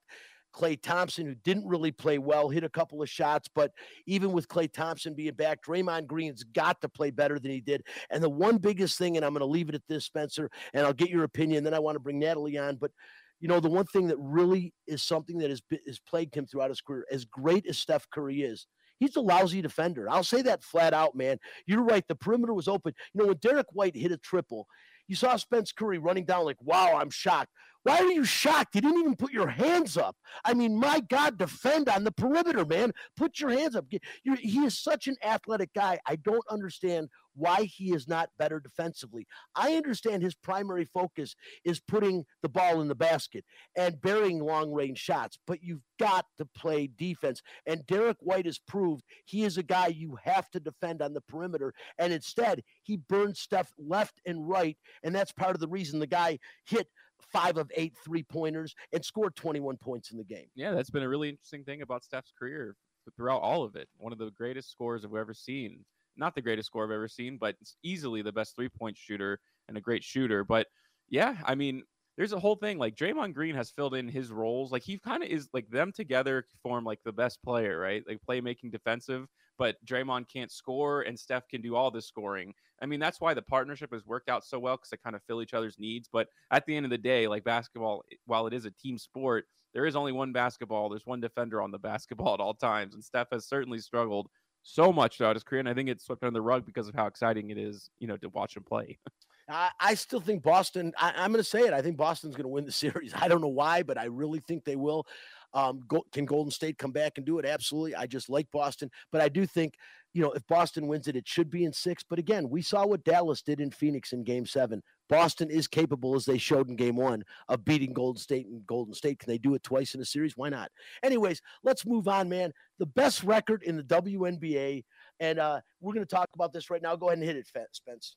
[0.54, 3.72] Klay Thompson, who didn't really play well, hit a couple of shots, but
[4.06, 7.84] even with Klay Thompson being back, Draymond Green's got to play better than he did.
[8.10, 10.86] And the one biggest thing, and I'm going to leave it at this, Spencer, and
[10.86, 12.92] I'll get your opinion, then I want to bring Natalie on, but
[13.40, 16.70] you know, the one thing that really is something that has, has plagued him throughout
[16.70, 18.66] his career, as great as Steph Curry is,
[19.00, 20.10] he's a lousy defender.
[20.10, 21.38] I'll say that flat out, man.
[21.66, 22.04] You're right.
[22.08, 22.94] The perimeter was open.
[23.14, 24.68] You know, when Derrick White hit a triple,
[25.08, 27.52] you saw Spence Curry running down like, wow, I'm shocked.
[27.84, 28.76] Why are you shocked?
[28.76, 30.18] You didn't even put your hands up.
[30.44, 32.92] I mean, my God, defend on the perimeter, man.
[33.16, 33.86] Put your hands up.
[34.24, 35.98] He is such an athletic guy.
[36.06, 37.08] I don't understand
[37.38, 39.28] why he is not better defensively.
[39.56, 43.46] I understand his primary focus is putting the ball in the basket
[43.76, 47.42] and burying long range shots, but you've got to play defense.
[47.66, 51.22] And Derrick White has proved he is a guy you have to defend on the
[51.22, 51.74] perimeter.
[51.98, 54.78] And instead, he burns stuff left and right.
[55.04, 56.88] And that's part of the reason the guy hit
[57.32, 60.48] five of eight three pointers and scored 21 points in the game.
[60.56, 62.76] Yeah, that's been a really interesting thing about Steph's career
[63.16, 63.88] throughout all of it.
[63.98, 65.86] One of the greatest scores I've ever seen
[66.18, 69.78] not the greatest score I've ever seen, but easily the best three point shooter and
[69.78, 70.44] a great shooter.
[70.44, 70.68] But
[71.10, 71.84] yeah, I mean,
[72.18, 74.72] there's a whole thing like Draymond Green has filled in his roles.
[74.72, 78.04] Like he kind of is like them together form like the best player, right?
[78.08, 79.28] Like playmaking defensive,
[79.58, 82.54] but Draymond can't score and Steph can do all the scoring.
[82.82, 85.22] I mean, that's why the partnership has worked out so well because they kind of
[85.24, 86.10] fill each other's needs.
[86.12, 89.46] But at the end of the day, like basketball, while it is a team sport,
[89.74, 90.90] there is only one basketball.
[90.90, 92.94] There's one defender on the basketball at all times.
[92.94, 94.28] And Steph has certainly struggled
[94.68, 96.96] so much throughout his career, and I think it's swept under the rug because of
[96.96, 98.98] how exciting it is, you know, to watch him play.
[99.50, 100.92] I, I still think Boston.
[101.00, 101.74] I, am going to say it.
[101.74, 103.14] I think Boston's going to win the series.
[103.16, 105.06] I don't know why, but I really think they will.
[105.54, 107.46] Um, go, can Golden State come back and do it?
[107.46, 107.96] Absolutely.
[107.96, 109.76] I just like Boston, but I do think,
[110.14, 112.04] you know, if Boston wins it, it should be in six.
[112.08, 114.84] But again, we saw what Dallas did in Phoenix in Game Seven.
[115.10, 118.94] Boston is capable, as they showed in game one, of beating Golden State and Golden
[118.94, 119.20] State.
[119.20, 120.36] Can they do it twice in a series?
[120.36, 120.70] Why not?
[121.04, 122.52] Anyways, let's move on, man.
[122.80, 124.84] The best record in the WNBA.
[125.20, 126.96] And uh, we're going to talk about this right now.
[126.96, 128.16] Go ahead and hit it, Spence.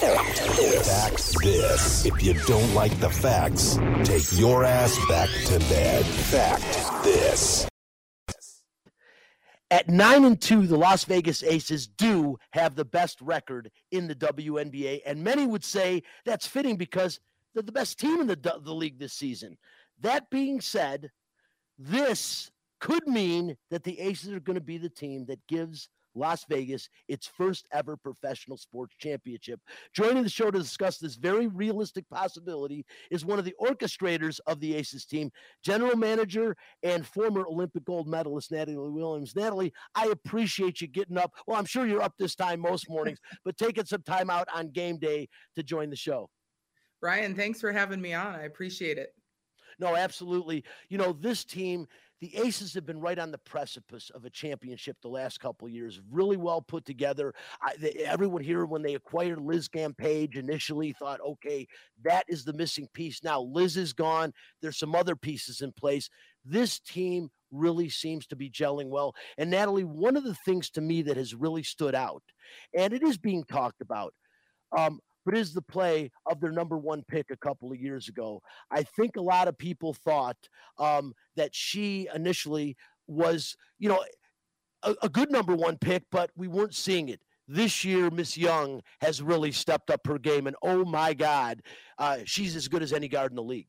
[0.00, 2.06] Facts this.
[2.06, 6.06] If you don't like the facts, take your ass back to bed.
[6.06, 7.68] Fact this.
[9.70, 14.16] At nine and two, the Las Vegas Aces do have the best record in the
[14.16, 17.20] WNBA, and many would say that's fitting because
[17.54, 19.56] they're the best team in the the league this season.
[20.00, 21.10] That being said,
[21.78, 26.44] this could mean that the Aces are going to be the team that gives Las
[26.48, 29.60] Vegas its first ever professional sports championship.
[29.94, 34.60] Joining the show to discuss this very realistic possibility is one of the orchestrators of
[34.60, 35.30] the Aces team,
[35.64, 39.34] general manager and former Olympic gold medalist Natalie Williams.
[39.36, 41.32] Natalie, I appreciate you getting up.
[41.46, 44.70] Well, I'm sure you're up this time most mornings, but taking some time out on
[44.70, 46.28] game day to join the show.
[47.02, 48.34] Ryan, thanks for having me on.
[48.34, 49.14] I appreciate it.
[49.78, 50.64] No, absolutely.
[50.90, 51.86] You know, this team
[52.20, 56.00] the Aces have been right on the precipice of a championship the last couple years.
[56.10, 57.34] Really well put together.
[57.62, 61.66] I, everyone here, when they acquired Liz Cambage, initially thought, okay,
[62.04, 63.24] that is the missing piece.
[63.24, 64.32] Now Liz is gone.
[64.60, 66.10] There's some other pieces in place.
[66.44, 69.14] This team really seems to be gelling well.
[69.38, 72.22] And Natalie, one of the things to me that has really stood out,
[72.76, 74.14] and it is being talked about.
[74.76, 78.40] Um, but is the play of their number one pick a couple of years ago.
[78.70, 80.36] I think a lot of people thought
[80.78, 84.04] um, that she initially was, you know,
[84.82, 88.80] a, a good number one pick, but we weren't seeing it this year Miss Young
[89.00, 91.62] has really stepped up her game, and oh my God,
[91.98, 93.68] uh, she's as good as any guard in the league.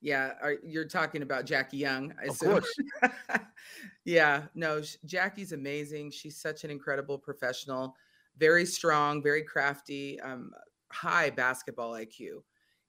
[0.00, 2.50] Yeah, are, you're talking about Jackie Young, I of assume.
[2.52, 2.74] course.
[4.04, 6.10] yeah, no, Jackie's amazing.
[6.12, 7.94] She's such an incredible professional
[8.38, 10.52] very strong, very crafty, um,
[10.90, 12.42] high basketball IQ,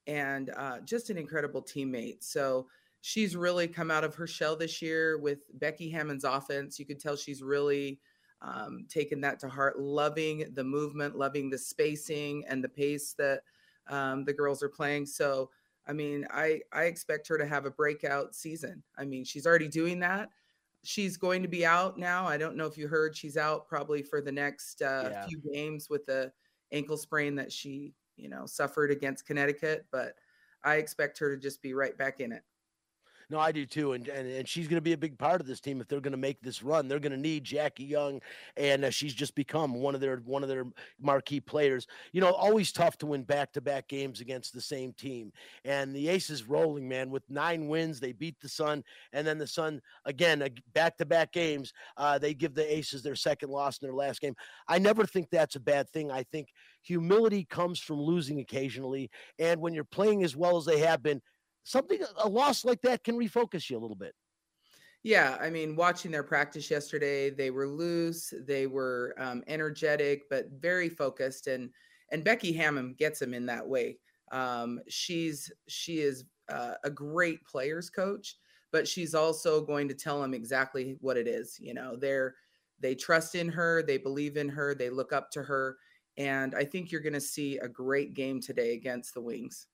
[0.07, 2.23] and uh, just an incredible teammate.
[2.23, 2.67] So
[3.01, 6.79] she's really come out of her shell this year with Becky Hammon's offense.
[6.79, 7.99] You could tell she's really
[8.41, 13.41] um, taken that to heart, loving the movement, loving the spacing and the pace that
[13.89, 15.05] um, the girls are playing.
[15.05, 15.49] So,
[15.87, 18.83] I mean, I I expect her to have a breakout season.
[18.97, 20.29] I mean, she's already doing that
[20.83, 22.27] she's going to be out now.
[22.27, 25.25] I don't know if you heard she's out probably for the next uh, yeah.
[25.27, 26.31] few games with the
[26.71, 30.13] ankle sprain that she, you know, suffered against Connecticut, but
[30.63, 32.43] I expect her to just be right back in it.
[33.31, 35.45] No, I do too, and and, and she's going to be a big part of
[35.45, 36.87] this team if they're going to make this run.
[36.87, 38.21] They're going to need Jackie Young,
[38.57, 40.65] and uh, she's just become one of their one of their
[40.99, 41.85] marquee players.
[42.11, 45.31] You know, always tough to win back to back games against the same team,
[45.63, 47.99] and the Aces rolling man with nine wins.
[47.99, 51.71] They beat the Sun, and then the Sun again back to back games.
[51.97, 54.33] Uh, they give the Aces their second loss in their last game.
[54.67, 56.09] I never think that's a bad thing.
[56.09, 56.47] I think
[56.81, 61.21] humility comes from losing occasionally, and when you're playing as well as they have been
[61.69, 64.15] something a loss like that can refocus you a little bit.
[65.03, 70.49] Yeah, I mean, watching their practice yesterday, they were loose, they were um, energetic, but
[70.59, 71.69] very focused, and
[72.11, 73.99] and Becky Hammon gets them in that way.
[74.31, 78.37] Um, she's she is uh, a great players coach,
[78.71, 81.57] but she's also going to tell them exactly what it is.
[81.61, 82.35] You know, they're
[82.79, 85.77] they trust in her, they believe in her, they look up to her,
[86.17, 89.67] and I think you're going to see a great game today against the Wings.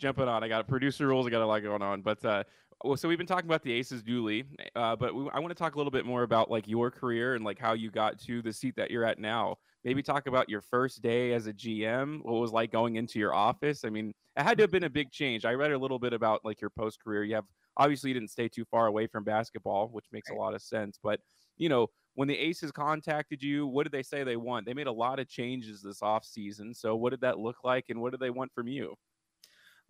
[0.00, 0.42] Jumping on.
[0.42, 1.26] I got producer rules.
[1.26, 2.44] I got a lot going on, but uh,
[2.82, 5.54] well, so we've been talking about the Aces duly, uh, but we, I want to
[5.54, 8.40] talk a little bit more about like your career and like how you got to
[8.40, 9.56] the seat that you're at now.
[9.84, 12.20] Maybe talk about your first day as a GM.
[12.22, 13.84] What was like going into your office?
[13.84, 15.44] I mean, it had to have been a big change.
[15.44, 17.24] I read a little bit about like your post career.
[17.24, 17.44] You have
[17.76, 20.98] obviously you didn't stay too far away from basketball, which makes a lot of sense.
[21.02, 21.20] But
[21.58, 24.66] you know, when the Aces contacted you, what did they say they want?
[24.66, 26.74] They made a lot of changes this off season.
[26.74, 28.94] So what did that look like, and what did they want from you?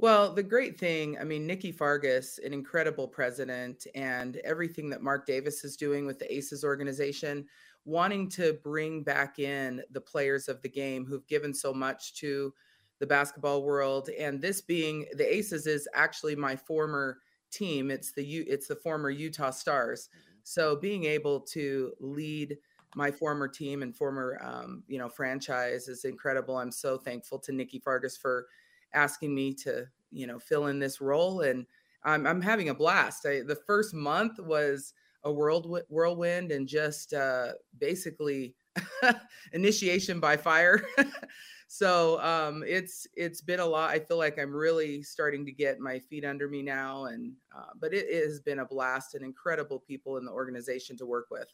[0.00, 5.26] Well, the great thing, I mean, Nikki Fargas, an incredible president, and everything that Mark
[5.26, 7.44] Davis is doing with the ACES organization,
[7.84, 12.50] wanting to bring back in the players of the game who've given so much to
[12.98, 14.08] the basketball world.
[14.18, 17.18] And this being the ACES is actually my former
[17.52, 17.90] team.
[17.90, 20.08] It's the it's the former Utah Starzz.
[20.08, 20.30] Mm-hmm.
[20.44, 22.56] So being able to lead
[22.96, 26.56] my former team and former um, you know franchise is incredible.
[26.56, 28.46] I'm so thankful to Nikki Fargas for
[28.94, 31.42] asking me to, you know, fill in this role.
[31.42, 31.66] And
[32.04, 33.26] I'm, I'm having a blast.
[33.26, 38.54] I, the first month was a world whirlwind and just uh, basically
[39.52, 40.82] initiation by fire.
[41.68, 43.90] so um, it's it's been a lot.
[43.90, 47.70] I feel like I'm really starting to get my feet under me now, and uh,
[47.78, 51.26] but it, it has been a blast and incredible people in the organization to work
[51.30, 51.52] with.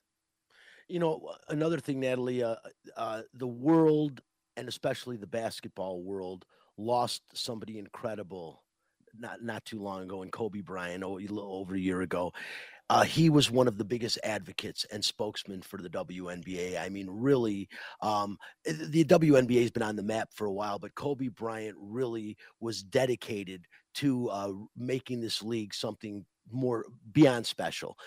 [0.88, 2.56] You know, another thing, Natalie, uh,
[2.96, 4.20] uh, the world
[4.56, 6.46] and especially the basketball world
[6.78, 8.62] lost somebody incredible
[9.18, 12.32] not not too long ago in Kobe Bryant a little over a year ago.
[12.88, 16.80] Uh, he was one of the biggest advocates and spokesmen for the WNBA.
[16.80, 17.68] I mean, really,
[18.00, 22.36] um, the WNBA has been on the map for a while, but Kobe Bryant really
[22.60, 27.98] was dedicated to uh, making this league something more beyond special.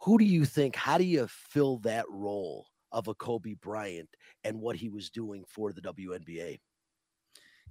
[0.00, 0.74] Who do you think?
[0.74, 4.08] How do you fill that role of a Kobe Bryant
[4.42, 6.58] and what he was doing for the WNBA?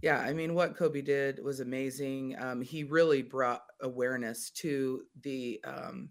[0.02, 2.36] Yeah, I mean, what Kobe did was amazing.
[2.40, 6.10] Um, he really brought awareness to the um,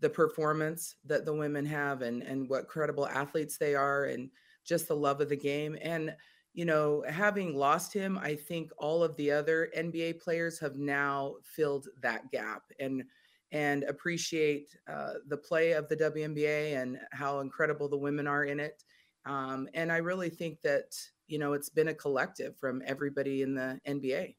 [0.00, 4.30] the performance that the women have, and and what credible athletes they are, and
[4.64, 5.78] just the love of the game.
[5.80, 6.16] And
[6.52, 11.36] you know, having lost him, I think all of the other NBA players have now
[11.44, 13.04] filled that gap and
[13.52, 18.58] and appreciate uh, the play of the WNBA and how incredible the women are in
[18.60, 18.82] it.
[19.24, 20.92] Um, and I really think that
[21.28, 24.34] you know it's been a collective from everybody in the NBA.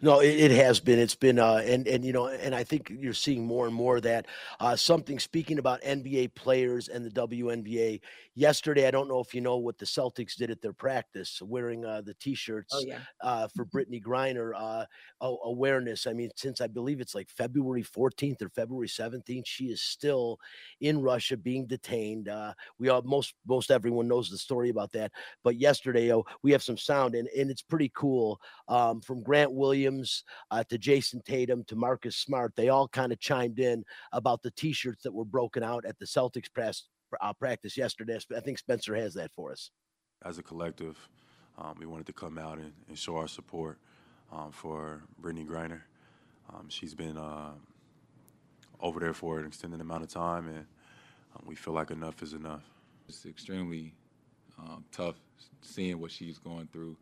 [0.00, 0.98] No, it, it, has been.
[0.98, 3.96] It's been, uh, and and you know, and I think you're seeing more and more
[3.96, 4.26] of that
[4.60, 5.18] uh, something.
[5.18, 8.00] Speaking about NBA players and the WNBA,
[8.34, 11.84] yesterday, I don't know if you know what the Celtics did at their practice, wearing
[11.84, 12.98] uh, the T-shirts oh, yeah.
[13.22, 14.08] uh, for mm-hmm.
[14.08, 14.84] Griner uh,
[15.20, 16.06] awareness.
[16.06, 20.38] I mean, since I believe it's like February 14th or February 17th, she is still
[20.80, 22.28] in Russia being detained.
[22.28, 25.12] Uh, we all most most everyone knows the story about that.
[25.42, 29.52] But yesterday, oh, we have some sound, and and it's pretty cool um, from Grant
[29.52, 33.84] Williams Williams uh, to Jayson Tatum to Marcus Smart, they all kind of chimed in
[34.12, 36.84] about the T-shirts that were broken out at the Celtics press
[37.20, 38.18] uh, practice yesterday.
[38.34, 39.70] I think Spencer has that for us.
[40.24, 40.96] As a collective,
[41.58, 43.78] um, we wanted to come out and, and show our support
[44.32, 45.82] um, for Brittney Griner.
[46.52, 47.52] Um, she's been uh,
[48.80, 50.66] over there for an extended amount of time, and
[51.36, 52.62] um, we feel like enough is enough.
[53.06, 53.92] It's extremely
[54.58, 55.16] um, tough
[55.60, 56.96] seeing what she's going through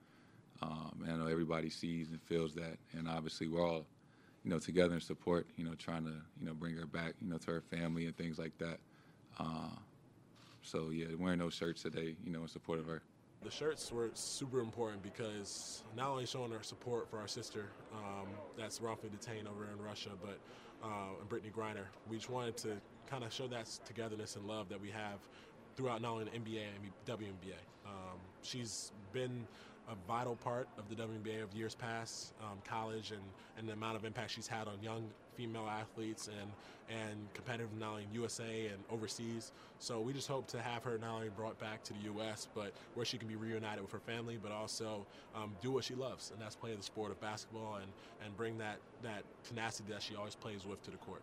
[0.63, 3.85] um, I know everybody sees and feels that, and obviously we're all,
[4.45, 5.47] you know, together in support.
[5.57, 8.17] You know, trying to you know bring her back, you know, to her family and
[8.17, 8.79] things like that.
[9.39, 9.75] Uh,
[10.63, 13.03] so yeah, wearing those shirts today, you know, in support of her.
[13.43, 18.29] The shirts were super important because not only showing our support for our sister um,
[18.57, 20.39] that's wrongfully detained over in Russia, but
[20.85, 22.77] uh, and Brittney Griner, we just wanted to
[23.11, 25.19] kind of show that togetherness and love that we have
[25.77, 27.59] throughout not only the NBA and WNBA.
[27.87, 29.47] Um, she's been
[29.93, 33.23] a vital part of the WNBA of years past, um, college, and,
[33.59, 35.05] and the amount of impact she's had on young
[35.37, 36.51] female athletes and
[36.91, 39.53] and competitive not only in USA and overseas.
[39.79, 42.73] So we just hope to have her not only brought back to the U.S., but
[42.95, 46.33] where she can be reunited with her family, but also um, do what she loves,
[46.33, 47.91] and that's play the sport of basketball and
[48.25, 51.23] and bring that that tenacity that she always plays with to the court.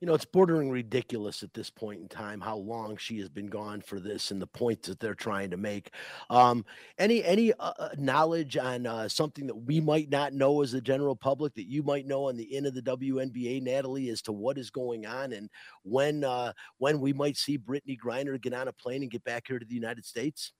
[0.00, 3.46] You know, it's bordering ridiculous at this point in time how long she has been
[3.46, 5.92] gone for this and the points that they're trying to make.
[6.28, 6.64] Um,
[6.98, 10.80] any any uh, uh knowledge on uh, something that we might not know as the
[10.80, 14.32] general public that you might know on the end of the WNBA, Natalie, as to
[14.32, 15.48] what is going on and
[15.82, 19.44] when uh, when we might see Brittney Griner get on a plane and get back
[19.48, 20.52] here to the United States?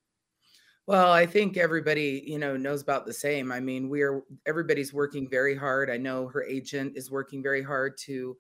[0.87, 3.51] Well, I think everybody, you know, knows about the same.
[3.51, 5.91] I mean, we're everybody's working very hard.
[5.91, 8.37] I know her agent is working very hard to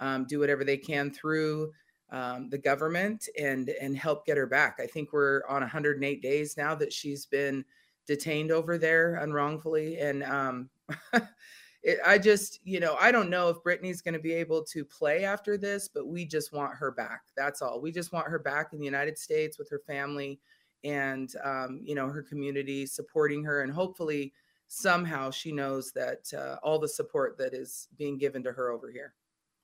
[0.00, 1.72] um, do whatever they can through
[2.10, 4.78] um, the government and and help get her back.
[4.82, 7.64] I think we're on 108 days now that she's been
[8.06, 10.70] detained over there unwrongfully, and um,
[11.82, 14.84] it, I just you know I don't know if Brittney's going to be able to
[14.84, 17.22] play after this, but we just want her back.
[17.36, 17.80] That's all.
[17.80, 20.40] We just want her back in the United States with her family
[20.82, 24.32] and um, you know her community supporting her, and hopefully
[24.66, 28.90] somehow she knows that uh, all the support that is being given to her over
[28.90, 29.14] here.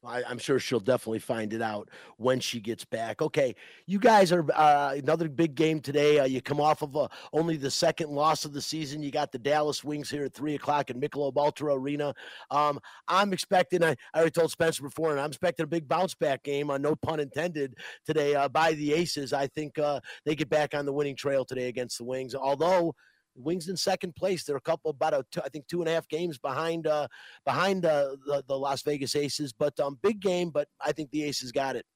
[0.06, 3.20] I, am sure she'll definitely find it out when she gets back.
[3.20, 3.54] Okay,
[3.86, 6.18] you guys are uh, another big game today.
[6.18, 9.02] Uh, you come off of uh, only the second loss of the season.
[9.02, 12.14] You got the Dallas Wings here at three o'clock in Michelob Ultra Arena.
[12.50, 12.78] Um,
[13.08, 13.82] I'm expecting.
[13.82, 16.70] I, I, already told Spencer before, and I'm expecting a big bounce back game.
[16.70, 19.32] Uh, no pun intended today uh, by the Aces.
[19.32, 22.34] I think uh, they get back on the winning trail today against the Wings.
[22.34, 22.94] Although
[23.36, 24.44] Wings in second place.
[24.44, 27.08] They're a couple about a two, I think two and a half games behind uh,
[27.44, 29.52] behind uh, the the Las Vegas Aces.
[29.52, 30.50] But um, big game.
[30.50, 31.86] But I think the Aces got it.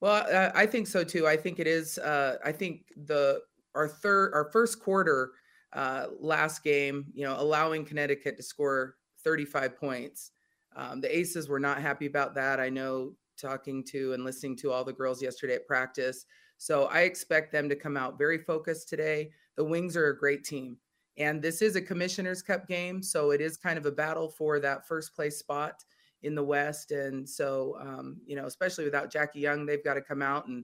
[0.00, 1.26] Well, uh, I think so too.
[1.26, 1.98] I think it is.
[1.98, 3.40] Uh, I think the
[3.74, 5.32] our third our first quarter
[5.72, 10.32] uh, last game, you know, allowing Connecticut to score 35 points.
[10.74, 12.60] Um, the Aces were not happy about that.
[12.60, 16.26] I know talking to and listening to all the girls yesterday at practice.
[16.60, 20.44] So I expect them to come out very focused today the Wings are a great
[20.44, 20.76] team.
[21.16, 23.02] And this is a Commissioner's Cup game.
[23.02, 25.82] So it is kind of a battle for that first place spot
[26.22, 26.92] in the West.
[26.92, 30.62] And so, um, you know, especially without Jackie Young, they've got to come out and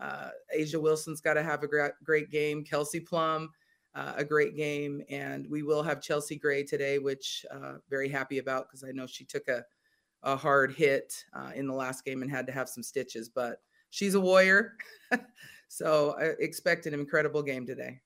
[0.00, 2.62] uh, A'ja Wilson's got to have a great, great game.
[2.62, 3.50] Kelsey Plum,
[3.96, 5.02] uh, a great game.
[5.10, 9.08] And we will have Chelsea Gray today, which uh, very happy about because I know
[9.08, 9.64] she took a,
[10.22, 13.58] a hard hit uh, in the last game and had to have some stitches, but
[13.92, 14.76] she's a warrior.
[15.68, 18.00] so I expect an incredible game today.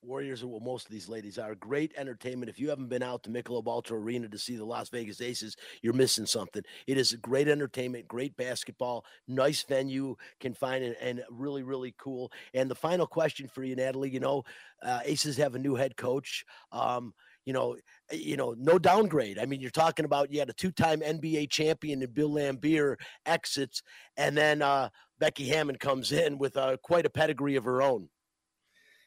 [0.00, 1.54] Warriors are what most of these ladies are.
[1.54, 2.50] Great entertainment.
[2.50, 5.56] If you haven't been out to Michelob Ultra Arena to see the Las Vegas Aces,
[5.80, 6.62] you're missing something.
[6.86, 12.30] It is great entertainment, great basketball, nice venue, can find it, and really, really cool.
[12.52, 14.44] And the final question for you, Natalie, you know,
[14.82, 16.44] uh, Aces have a new head coach.
[16.70, 17.14] Um,
[17.44, 17.76] you know,
[18.10, 19.38] eh, you know, no downgrade.
[19.38, 23.82] I mean, you're talking about you had a two-time NBA champion and Bill Laimbeer exits,
[24.16, 24.88] and then uh,
[25.18, 28.08] Becky Hammon comes in with uh, quite a pedigree of her own.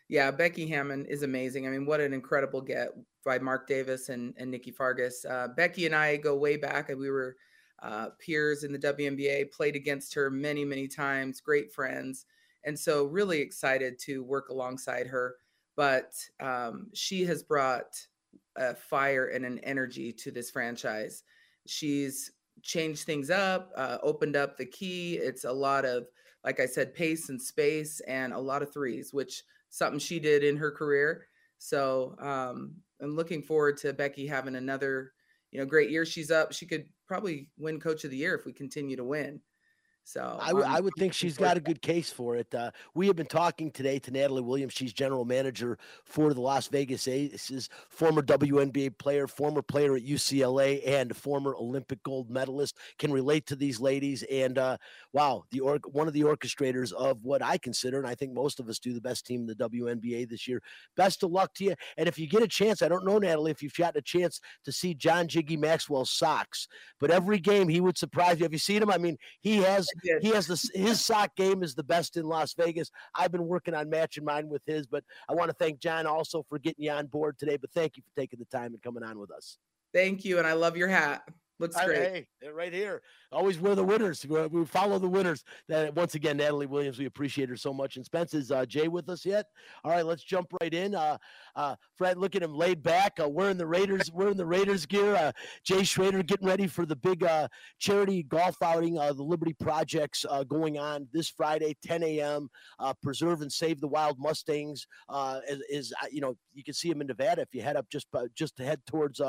[0.10, 1.68] Yeah, Becky Hammon is amazing.
[1.68, 2.90] I mean, what an incredible get
[3.26, 5.26] by Mark Davis and, and Nikki Fargas.
[5.30, 6.88] Uh, Becky and I go way back.
[6.88, 7.36] We were
[7.84, 12.26] uh, peers in the WNBA, played against her many, many times, great friends.
[12.64, 15.36] And so, really excited to work alongside her.
[15.76, 17.96] But um, she has brought
[18.58, 21.24] a fire and an energy to this franchise.
[21.66, 22.32] She's
[22.64, 25.16] changed things up, uh, opened up the key.
[25.16, 26.08] It's a lot of,
[26.44, 30.46] like I said, pace and space and a lot of threes, which– something she did
[30.46, 31.28] in her career.
[31.58, 35.12] So um, I'm looking forward to Becky having another,
[35.52, 36.06] you know, great year.
[36.06, 36.54] She's up.
[36.54, 39.42] She could probably win Coach of the Year if we continue to win.
[40.08, 42.56] So I, w- I would think she's got a good case for it.
[42.56, 44.72] Uh, we have been talking today to Natalie Williams.
[44.72, 50.82] She's general manager for the Las Vegas Aces, former WNBA player, former player at UCLA,
[50.88, 52.78] and former Olympic gold medalist.
[52.98, 54.24] Can relate to these ladies.
[54.32, 54.78] And uh,
[55.12, 58.62] wow, the or- one of the orchestrators of what I consider, and I think most
[58.62, 60.62] of us do, the best team in the WNBA this year.
[60.96, 61.76] Best of luck to you.
[61.98, 64.40] And if you get a chance, I don't know, Natalie, if you've gotten a chance
[64.64, 68.46] to see John Jiggy Maxwell's socks, but every game he would surprise you.
[68.46, 68.90] Have you seen him?
[68.90, 69.86] I mean, he has
[70.22, 72.92] he has this his sock game is the best in Las Vegas.
[73.16, 76.46] I've been working on matching mine with his, but I want to thank John also
[76.48, 77.58] for getting you on board today.
[77.58, 79.58] But thank you for taking the time and coming on with us.
[79.94, 81.24] Thank you, and I love your hat.
[81.60, 82.28] Looks great.
[82.42, 83.02] Hey, right here.
[83.32, 84.26] Always we're the winners.
[84.26, 85.44] We follow the winners.
[85.68, 87.96] That once again, Natalie Williams, we appreciate her so much.
[87.96, 89.48] And Spence is uh, Jay with us yet?
[89.84, 90.94] All right, let's jump right in.
[90.94, 91.18] Uh,
[91.56, 93.20] uh, Fred, look at him laid back.
[93.22, 94.12] Uh, we're in the Raiders.
[94.12, 95.16] We're in the Raiders gear.
[95.16, 95.32] Uh,
[95.64, 97.48] Jay Schroeder getting ready for the big uh,
[97.80, 98.98] charity golf outing.
[98.98, 102.50] Uh, the Liberty Projects uh, going on this Friday, 10 a.m.
[102.80, 104.86] Uh, preserve and save the wild Mustangs.
[105.10, 107.76] Uh, is, is uh, you know you can see them in Nevada if you head
[107.76, 109.22] up just uh, just to head towards.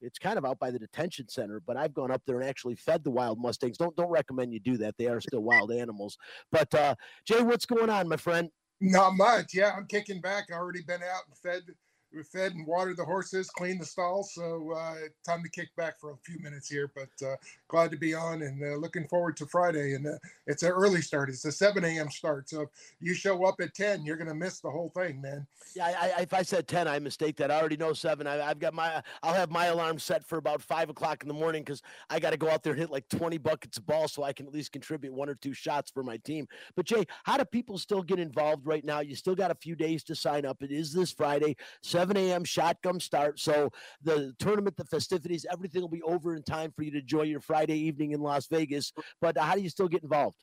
[0.00, 2.76] It's kind of out by the detention center, but I've gone up there and actually
[2.76, 3.78] fed the wild Mustangs.
[3.78, 4.96] Don't don't recommend you do that.
[4.98, 6.16] They are still wild animals.
[6.50, 6.94] But uh,
[7.26, 8.48] Jay, what's going on, my friend?
[8.80, 9.52] Not much.
[9.52, 10.46] Yeah, I'm kicking back.
[10.50, 11.62] I already been out and fed
[12.32, 14.34] fed and watered the horses, cleaned the stalls.
[14.34, 14.94] So uh,
[15.24, 16.90] time to kick back for a few minutes here.
[16.94, 17.36] But uh,
[17.68, 19.94] glad to be on and uh, looking forward to Friday.
[19.94, 21.28] And uh, it's an early start.
[21.28, 22.10] It's a 7 a.m.
[22.10, 22.48] start.
[22.48, 22.68] So if
[23.00, 25.46] you show up at 10, you're going to miss the whole thing, man.
[25.74, 27.50] Yeah, I, I, if I said 10, I mistake that.
[27.50, 28.26] I already know seven.
[28.26, 31.34] I, have got my, I'll have my alarm set for about five o'clock in the
[31.34, 34.08] morning because I got to go out there and hit like 20 buckets of ball
[34.08, 36.48] so I can at least contribute one or two shots for my team.
[36.74, 39.00] But Jay, how do people still get involved right now?
[39.00, 40.62] You still got a few days to sign up.
[40.62, 42.44] It is this Friday, 7 a.m.
[42.44, 43.38] shotgun start.
[43.40, 43.70] So
[44.02, 47.40] the tournament, the festivities, everything will be over in time for you to enjoy your
[47.40, 48.92] Friday evening in Las Vegas.
[49.20, 50.36] But how do you still get involved?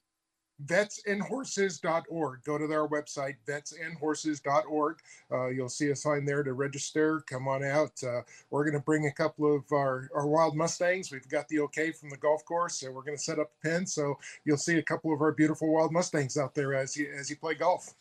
[0.65, 2.43] vetsandhorses.org.
[2.43, 4.99] Go to their website, vetsandhorses.org.
[5.31, 7.23] Uh, you'll see a sign there to register.
[7.29, 7.91] Come on out.
[8.03, 11.11] Uh, we're going to bring a couple of our, our wild Mustangs.
[11.11, 13.67] We've got the okay from the golf course, so we're going to set up a
[13.67, 13.85] pen.
[13.85, 17.29] So you'll see a couple of our beautiful wild Mustangs out there as you as
[17.29, 17.93] you play golf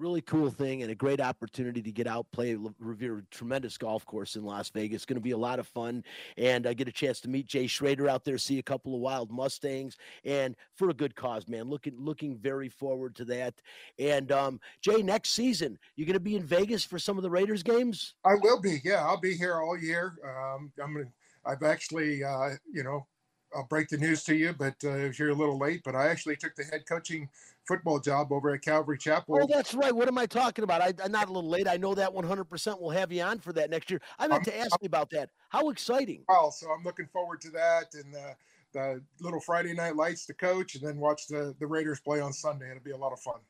[0.00, 4.34] really cool thing and a great opportunity to get out, play Revere tremendous golf course
[4.34, 4.96] in Las Vegas.
[4.96, 6.02] It's going to be a lot of fun,
[6.36, 8.94] and I uh, get a chance to meet Jay Schroeder out there, see a couple
[8.94, 11.68] of wild Mustangs, and for a good cause, man.
[11.68, 13.54] Looking looking very forward to that.
[13.98, 17.30] And um, Jay, next season, you're going to be in Vegas for some of the
[17.30, 18.14] Raiders games.
[18.24, 18.80] I will be.
[18.82, 20.14] Yeah, I'll be here all year.
[20.24, 21.06] Um, I'm gonna.
[21.46, 23.06] I've actually, uh, you know,
[23.54, 26.08] I'll break the news to you, but uh, if you're a little late, but I
[26.08, 27.28] actually took the head coaching
[27.66, 29.38] football job over at Calvary Chapel.
[29.40, 29.94] Oh, that's right.
[29.94, 30.80] What am I talking about?
[30.80, 31.68] I, am not a little late.
[31.68, 34.00] I know that 100% will have you on for that next year.
[34.18, 35.30] I meant I'm, to ask I'm, you about that.
[35.48, 36.22] How exciting!
[36.28, 38.34] Well, so I'm looking forward to that and uh,
[38.72, 42.32] the little Friday night lights to coach, and then watch the the Raiders play on
[42.32, 42.70] Sunday.
[42.70, 43.40] It'll be a lot of fun.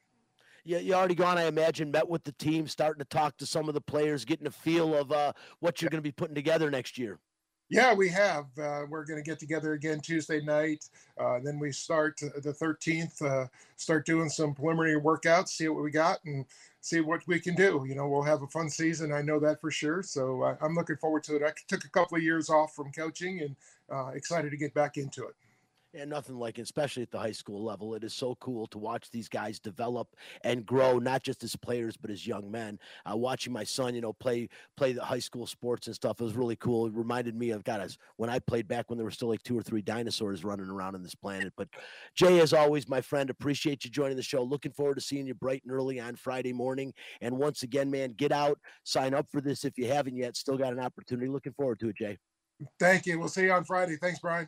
[0.65, 3.69] Yeah, you already gone, I imagine, met with the team, starting to talk to some
[3.69, 6.71] of the players, getting a feel of uh, what you're going to be putting together
[6.71, 7.19] next year.
[7.71, 8.47] Yeah, we have.
[8.61, 10.89] Uh, we're going to get together again Tuesday night.
[11.17, 13.47] Uh, then we start the 13th, uh,
[13.77, 16.45] start doing some preliminary workouts, see what we got, and
[16.81, 17.85] see what we can do.
[17.89, 19.13] You know, we'll have a fun season.
[19.13, 20.03] I know that for sure.
[20.03, 21.43] So uh, I'm looking forward to it.
[21.45, 23.57] I took a couple of years off from coaching and
[23.89, 25.37] uh, excited to get back into it.
[25.93, 29.11] And nothing like, especially at the high school level, it is so cool to watch
[29.11, 30.15] these guys develop
[30.45, 32.79] and grow, not just as players but as young men.
[33.05, 36.25] Uh, watching my son, you know, play play the high school sports and stuff, it
[36.25, 36.87] was really cool.
[36.87, 37.81] It reminded me of God,
[38.19, 40.95] when I played back when there were still like two or three dinosaurs running around
[40.95, 41.53] on this planet.
[41.57, 41.69] But
[42.15, 44.45] Jay, as always, my friend, appreciate you joining the show.
[44.45, 46.95] Looking forward to seeing you bright and early on Friday morning.
[47.21, 50.37] And once again, man, get out, sign up for this if you haven't yet.
[50.37, 51.29] Still got an opportunity.
[51.29, 52.17] Looking forward to it, Jay.
[52.79, 53.19] Thank you.
[53.19, 53.97] We'll see you on Friday.
[53.97, 54.47] Thanks, Brian.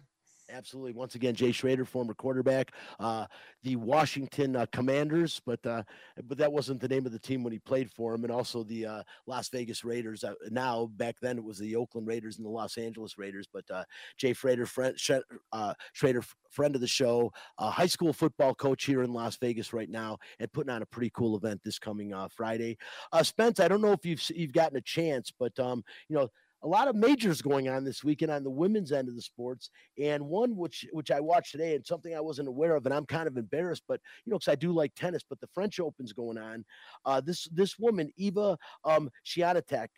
[0.50, 0.92] Absolutely.
[0.92, 3.26] Once again, Jay Schroeder, former quarterback, uh,
[3.62, 5.82] the Washington uh, Commanders, but uh,
[6.24, 8.64] but that wasn't the name of the team when he played for them, and also
[8.64, 10.24] the uh, Las Vegas Raiders.
[10.24, 13.46] Uh, now, back then, it was the Oakland Raiders and the Los Angeles Raiders.
[13.52, 13.84] But uh,
[14.18, 19.36] Jay Schroeder, friend, Schroeder, friend of the show, high school football coach here in Las
[19.36, 22.76] Vegas right now, and putting on a pretty cool event this coming Friday.
[23.22, 26.28] Spence, I don't know if you've you've gotten a chance, but um, you know
[26.62, 29.70] a lot of majors going on this weekend on the women's end of the sports,
[29.98, 33.06] and one which which I watched today and something I wasn't aware of, and I'm
[33.06, 36.12] kind of embarrassed, but you know, because I do like tennis, but the French Open's
[36.12, 36.64] going on.
[37.04, 39.88] Uh, this this woman Eva um, Swiatek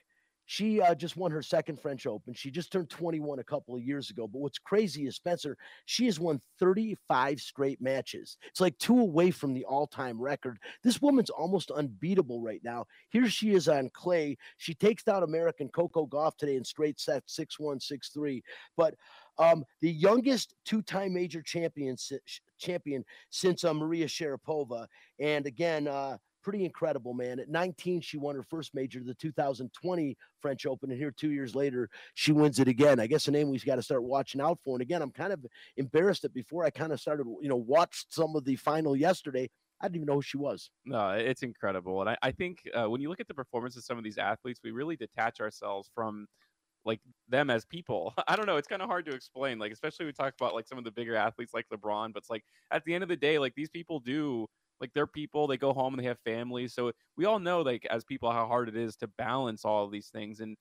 [0.47, 2.35] she uh, just won her second French Open.
[2.35, 4.29] She just turned 21 a couple of years ago.
[4.29, 8.37] But what's crazy is Spencer, she has won 35 straight matches.
[8.49, 10.59] It's like two away from the all time record.
[10.83, 12.87] This woman's almost unbeatable right now.
[13.11, 14.37] Here she is on clay.
[14.59, 18.43] She takes down American Coco Gauff today in straight sets 6 1, 6 3.
[18.77, 18.95] But
[19.39, 21.97] um, the youngest two-time major champion
[22.59, 24.87] champion since uh, Maria Sharapova,
[25.19, 27.41] and again, uh, pretty incredible, man.
[27.41, 31.55] At 19, she won her first major, the 2020 French Open, and here two years
[31.55, 33.01] later, she wins it again.
[33.01, 34.77] I guess a name we've got to start watching out for.
[34.77, 35.45] And again, I'm kind of
[35.77, 39.51] embarrassed that before I kind of started, you know, watched some of the final yesterday.
[39.81, 40.71] I didn't even know who she was.
[40.85, 42.01] No, it's incredible.
[42.01, 44.19] And I, I think uh, when you look at the performance of some of these
[44.19, 46.27] athletes, we really detach ourselves from
[46.85, 48.15] like them as people.
[48.29, 48.57] I don't know.
[48.57, 49.59] It's kind of hard to explain.
[49.59, 52.31] Like, especially we talk about like some of the bigger athletes like LeBron, but it's
[52.31, 54.47] like at the end of the day, like these people do
[54.81, 57.87] like they're people they go home and they have families so we all know like
[57.91, 60.57] as people how hard it is to balance all these things and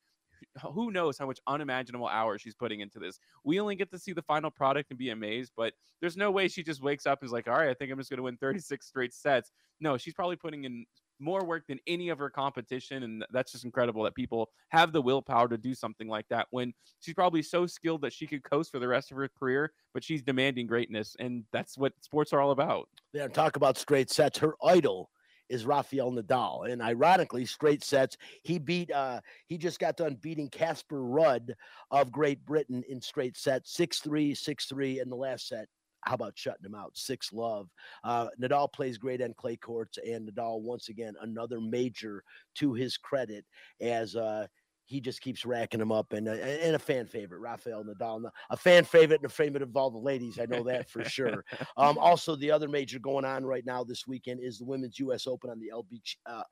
[0.74, 3.20] who knows how much unimaginable hours she's putting into this.
[3.43, 6.47] We only get to see the final product and be amazed, but there's no way
[6.47, 8.24] she just wakes up and is like, all right, I think I'm just going to
[8.24, 9.51] win 36 straight sets.
[9.80, 10.86] No, she's probably putting in
[11.20, 13.03] more work than any of her competition.
[13.03, 16.74] And that's just incredible that people have the willpower to do something like that when
[16.99, 20.03] she's probably so skilled that she could coast for the rest of her career, but
[20.03, 21.16] she's demanding greatness.
[21.20, 22.89] And that's what sports are all about.
[23.14, 24.38] Yeah, talk about straight sets.
[24.39, 25.09] Her idol
[25.49, 26.72] is Rafael Nadal.
[26.72, 31.51] And ironically, straight sets, he beat uh he just got done beating Casper Ruud
[31.91, 35.68] of Great Britain in straight sets, 6-3, 6-3 in the last set
[36.06, 36.91] how about shutting him out?
[36.95, 37.70] Six love.
[38.04, 42.24] Uh, Nadal plays great on clay courts, and Nadal once again another major
[42.56, 43.45] to his credit
[43.82, 44.47] as uh,
[44.86, 48.58] he just keeps racking them up and, uh, and a fan favorite, Rafael Nadal, a
[48.58, 50.40] fan favorite and a favorite of all the ladies.
[50.40, 51.44] I know that for sure.
[51.78, 55.28] Um, also, the other major going on right now this weekend is the Women's U.S.
[55.28, 56.44] Open on the LB, uh,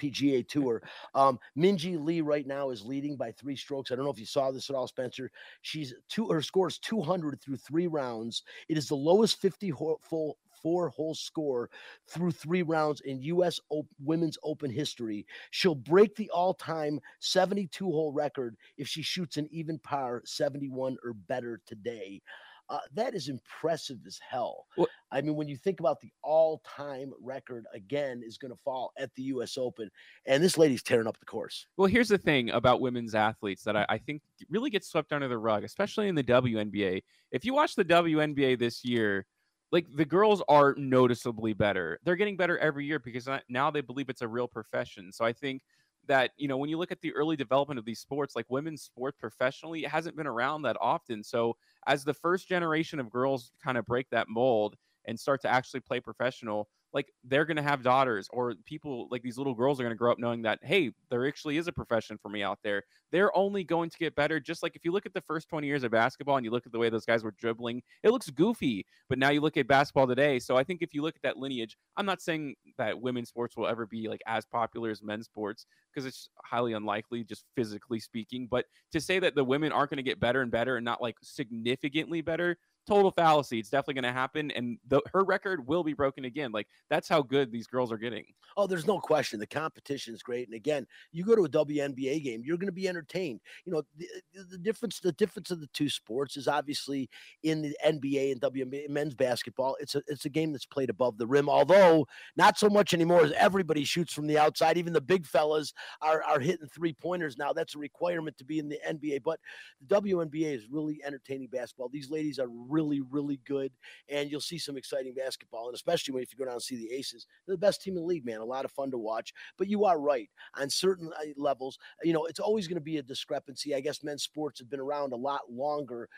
[0.00, 0.82] LPGA Tour.
[1.14, 3.90] Um, Minjee Lee right now is leading by three strokes.
[3.90, 5.30] I don't know if you saw this at all, Spencer.
[5.62, 6.28] She's two.
[6.28, 8.42] Her score is 200 through three rounds.
[8.68, 9.72] It is the lowest 50
[10.02, 11.68] full four hole score
[12.08, 13.60] through three rounds in U.S.
[14.02, 15.26] women's open history.
[15.50, 20.96] She'll break the all time 72 hole record if she shoots an even par 71
[21.04, 22.22] or better today.
[22.70, 24.66] Uh, that is impressive as hell.
[24.78, 28.92] Well, I mean, when you think about the all-time record again is going to fall
[28.98, 29.58] at the U.S.
[29.58, 29.90] Open,
[30.24, 31.66] and this lady's tearing up the course.
[31.76, 35.28] Well, here's the thing about women's athletes that I, I think really gets swept under
[35.28, 37.02] the rug, especially in the WNBA.
[37.32, 39.26] If you watch the WNBA this year,
[39.74, 41.98] like the girls are noticeably better.
[42.04, 45.10] They're getting better every year because now they believe it's a real profession.
[45.10, 45.62] So I think
[46.06, 48.82] that you know when you look at the early development of these sports like women's
[48.82, 51.56] sport professionally it hasn't been around that often so
[51.86, 55.80] as the first generation of girls kind of break that mold and start to actually
[55.80, 59.82] play professional like they're going to have daughters or people like these little girls are
[59.82, 62.58] going to grow up knowing that hey there actually is a profession for me out
[62.62, 62.84] there.
[63.12, 65.66] They're only going to get better just like if you look at the first 20
[65.66, 68.28] years of basketball and you look at the way those guys were dribbling it looks
[68.30, 71.22] goofy but now you look at basketball today so i think if you look at
[71.22, 75.02] that lineage i'm not saying that women's sports will ever be like as popular as
[75.02, 79.70] men's sports because it's highly unlikely just physically speaking but to say that the women
[79.70, 82.56] aren't going to get better and better and not like significantly better
[82.86, 83.58] total fallacy.
[83.58, 86.52] It's definitely going to happen, and the, her record will be broken again.
[86.52, 88.24] Like that's how good these girls are getting.
[88.56, 89.40] Oh, there's no question.
[89.40, 92.72] The competition is great, and again, you go to a WNBA game, you're going to
[92.72, 93.40] be entertained.
[93.64, 94.06] You know, the,
[94.50, 97.08] the difference the difference of the two sports is obviously
[97.42, 99.76] in the NBA and WNBA men's basketball.
[99.80, 102.06] It's a it's a game that's played above the rim, although
[102.36, 104.78] not so much anymore as everybody shoots from the outside.
[104.78, 107.52] Even the big fellas are are hitting three pointers now.
[107.52, 109.22] That's a requirement to be in the NBA.
[109.22, 109.40] But
[109.86, 111.88] the WNBA is really entertaining basketball.
[111.88, 113.72] These ladies are really really good,
[114.08, 115.66] and you'll see some exciting basketball.
[115.66, 117.94] And especially when if you go down and see the Aces, they're the best team
[117.94, 118.40] in the league, man.
[118.40, 119.32] A lot of fun to watch.
[119.56, 121.78] But you are right on certain uh, levels.
[122.02, 123.74] You know, it's always going to be a discrepancy.
[123.74, 126.08] I guess men's sports have been around a lot longer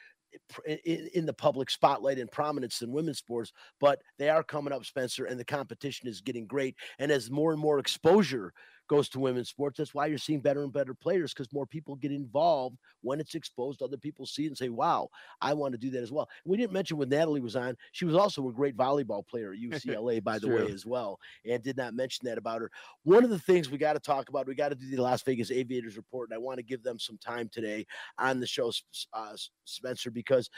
[0.67, 4.85] in, in, the public spotlight and prominence than women's sports, but they are coming up,
[4.85, 6.77] Spencer, and the competition is getting great.
[6.99, 8.53] And as more and more exposure
[8.89, 9.79] goes to women's sports.
[9.79, 13.35] That's why you're seeing better and better players because more people get involved when it's
[13.35, 13.83] exposed.
[13.83, 15.09] Other people see it and say, wow,
[15.41, 16.29] I want to do that as well.
[16.45, 19.59] We didn't mention when Natalie was on, she was also a great volleyball player at
[19.87, 21.19] UCLA, by the way, as well.
[21.49, 22.71] And did not mention that about her.
[23.05, 25.23] One of the things we got to talk about, we got to do the Las
[25.23, 26.31] Vegas Aviators report.
[26.31, 27.87] And I want to give them some time today
[28.19, 28.73] on the show,
[29.13, 30.51] uh, Spencer, because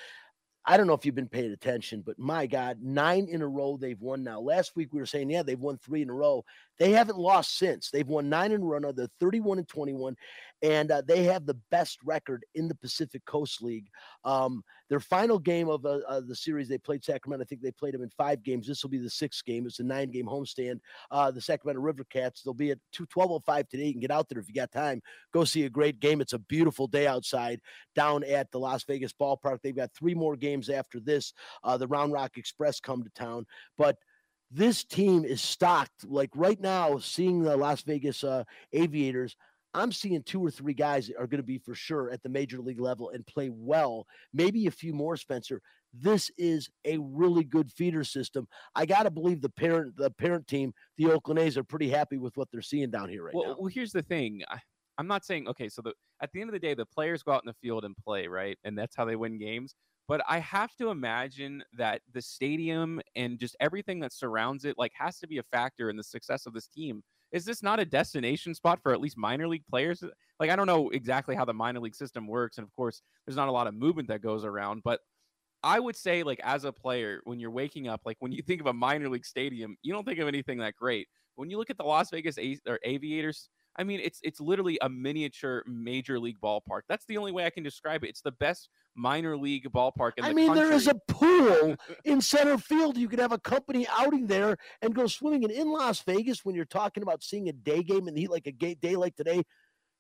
[0.71, 3.79] I don't know if you've been paying attention, but my God, nine in a row
[3.79, 4.39] they've won now.
[4.39, 6.45] Last week we were saying, yeah, they've won three in a row.
[6.79, 7.91] They haven't lost since.
[7.91, 8.93] They've won nine in a row now.
[8.93, 10.15] They're 31 and 21,
[10.61, 13.87] and uh, they have the best record in the Pacific Coast League.
[14.25, 17.45] Um, their final game of uh, uh, the series, they played Sacramento.
[17.45, 18.67] I think they played them in five games.
[18.67, 19.67] This will be the sixth game.
[19.67, 20.81] It's a nine game homestand.
[21.11, 23.87] Uh, the Sacramento River Cats, they'll be at 1205 today.
[23.87, 25.03] You can get out there if you got time.
[25.33, 26.21] Go see a great game.
[26.21, 27.61] It's a beautiful day outside
[27.95, 29.59] down at the Las Vegas ballpark.
[29.63, 31.33] They've got three more games after this.
[31.63, 33.47] Uh, the Round Rock Express come to town.
[33.77, 33.97] But
[34.51, 36.07] this team is stocked.
[36.07, 39.37] Like right now, seeing the Las Vegas uh, Aviators,
[39.75, 42.29] I'm seeing two or three guys that are going to be for sure at the
[42.29, 44.07] major league level and play well.
[44.33, 45.61] Maybe a few more, Spencer.
[45.93, 48.47] This is a really good feeder system.
[48.75, 52.19] I got to believe the parent, the parent team, the Oakland A's, are pretty happy
[52.19, 53.57] with what they're seeing down here right well, now.
[53.59, 54.43] Well, here's the thing.
[54.49, 54.59] I,
[54.99, 55.69] I'm not saying okay.
[55.69, 57.85] So the at the end of the day, the players go out in the field
[57.85, 58.59] and play, right?
[58.65, 59.75] And that's how they win games.
[60.09, 64.93] But I have to imagine that the stadium and just everything that surrounds it, like,
[64.95, 67.03] has to be a factor in the success of this team
[67.33, 70.03] is this not a destination spot for at least minor league players?
[70.41, 72.59] Like, I don't know exactly how the minor league system works.
[72.59, 75.01] And of course, there's not a lot of movement that goes around, but
[75.63, 78.61] I would say, like, as a player, when you're waking up, like, when you think
[78.61, 81.09] of a minor league stadium, you don't think of anything that great.
[81.35, 83.49] When you look at the Las Vegas a- or Aviators,
[83.79, 86.83] I mean, it's it's literally a miniature major league ballpark.
[86.89, 88.09] That's the only way I can describe it.
[88.09, 90.65] It's the best minor league ballpark in the I the mean, country.
[90.67, 92.97] there is a pool in center field.
[92.97, 95.45] You could have a company outing there and go swimming.
[95.45, 98.31] And in Las Vegas, when you're talking about seeing a day game in the heat
[98.31, 99.45] like a day like today,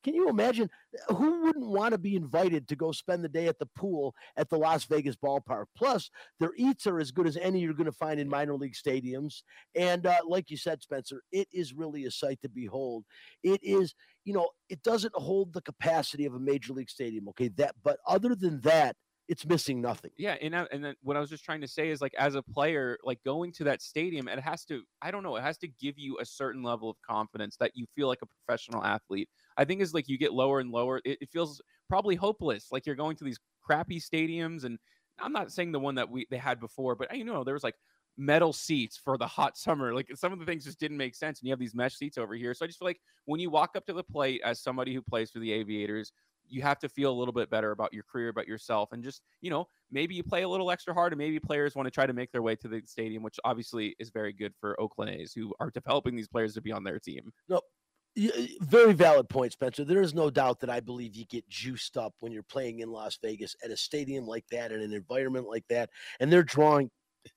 [0.04, 0.70] can you imagine
[1.08, 4.48] who wouldn't want to be invited to go spend the day at the pool at
[4.48, 5.66] the Las Vegas ballpark?
[5.76, 8.74] Plus, their eats are as good as any you're going to find in minor league
[8.74, 9.42] stadiums.
[9.74, 13.04] And uh, like you said, Spencer, it is really a sight to behold.
[13.42, 13.94] It is,
[14.24, 17.28] you know, it doesn't hold the capacity of a major league stadium.
[17.30, 18.96] Okay, that, but other than that,
[19.28, 20.10] it's missing nothing.
[20.16, 22.34] Yeah, and I, and then what I was just trying to say is like as
[22.34, 25.58] a player, like going to that stadium, it has to I don't know, it has
[25.58, 29.28] to give you a certain level of confidence that you feel like a professional athlete.
[29.58, 32.68] I think is like you get lower and lower, it, it feels probably hopeless.
[32.72, 34.78] Like you're going to these crappy stadiums, and
[35.20, 37.64] I'm not saying the one that we they had before, but you know there was
[37.64, 37.76] like
[38.16, 39.94] metal seats for the hot summer.
[39.94, 42.16] Like some of the things just didn't make sense, and you have these mesh seats
[42.16, 42.54] over here.
[42.54, 45.02] So I just feel like when you walk up to the plate as somebody who
[45.02, 46.12] plays for the Aviators,
[46.48, 49.22] you have to feel a little bit better about your career, about yourself, and just
[49.40, 52.06] you know maybe you play a little extra hard, and maybe players want to try
[52.06, 55.32] to make their way to the stadium, which obviously is very good for Oakland A's
[55.32, 57.32] who are developing these players to be on their team.
[57.48, 57.60] No,
[58.60, 59.84] very valid point, Spencer.
[59.84, 62.90] There is no doubt that I believe you get juiced up when you're playing in
[62.90, 65.90] Las Vegas at a stadium like that, in an environment like that,
[66.20, 66.90] and they're drawing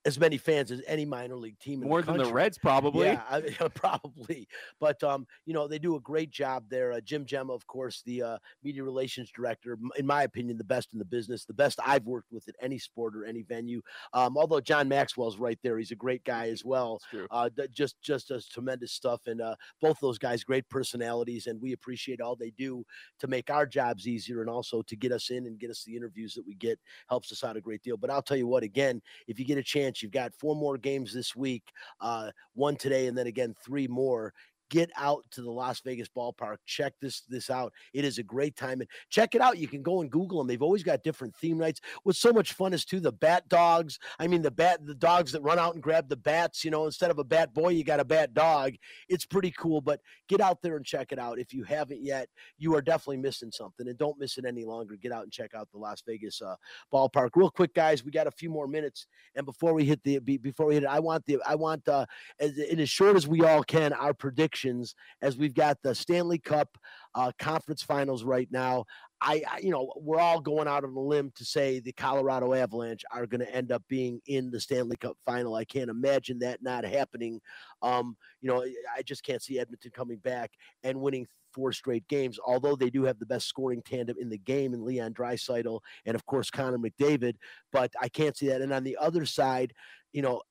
[0.06, 1.82] as many fans as any minor league team.
[1.82, 2.34] More the than the.
[2.34, 3.08] Reds, probably.
[3.08, 3.42] Yeah, I,
[3.74, 4.48] probably.
[4.80, 6.94] But um, you know, they do a great job there.
[6.94, 10.94] Uh, Jim Gemma, of course, the uh, media relations director, in my opinion, the best
[10.94, 13.82] in the business, the best I've worked with at any sport or any venue.
[14.14, 17.02] Um, although John Maxwell's right there, he's a great guy as well.
[17.30, 21.74] Uh, just just does tremendous stuff, and uh, both those guys, great personalities, and we
[21.74, 22.86] appreciate all they do
[23.20, 25.96] to make our jobs easier and also to get us in and get us the
[25.96, 26.80] interviews that we get
[27.10, 27.98] helps us out a great deal.
[27.98, 30.78] But I'll tell you what, again, if you get a chance, you've got four more
[30.78, 31.64] games this week,
[32.00, 34.34] uh, one today, and then again three more.
[34.72, 36.56] Get out to the Las Vegas ballpark.
[36.66, 37.74] Check this this out.
[37.94, 39.58] It is a great time, and check it out.
[39.58, 40.48] You can go and Google them.
[40.48, 41.82] They've always got different theme nights.
[42.04, 44.00] What's so much fun is too the bat dogs.
[44.18, 46.64] I mean the bat the dogs that run out and grab the bats.
[46.64, 48.74] You know, instead of a bat boy, you got a bat dog.
[49.10, 49.82] It's pretty cool.
[49.82, 50.00] But
[50.30, 51.38] get out there and check it out.
[51.38, 54.96] If you haven't yet, you are definitely missing something, and don't miss it any longer.
[54.96, 56.56] Get out and check out the Las Vegas uh,
[56.94, 57.32] ballpark.
[57.36, 59.06] Real quick, guys, we got a few more minutes,
[59.36, 61.86] and before we hit the be- before we hit it, I want the I want
[61.90, 62.06] uh,
[62.40, 64.14] as in as short as we all can our
[64.62, 66.78] predictions as we've got the Stanley Cup
[67.16, 68.86] uh, conference finals right now.
[69.22, 72.54] I, I, you know, we're all going out on a limb to say the Colorado
[72.54, 75.56] Avalanche are going to end up being in the Stanley Cup final.
[75.56, 77.40] I can't imagine that not happening.
[77.82, 80.52] Um, you know, I just can't see Edmonton coming back
[80.84, 82.40] and winning four straight games.
[82.46, 86.16] Although they do have the best scoring tandem in the game in Leon Draisaitl and
[86.16, 87.36] of course Connor McDavid,
[87.72, 88.62] but I can't see that.
[88.62, 89.74] And on the other side,
[90.14, 90.42] you know.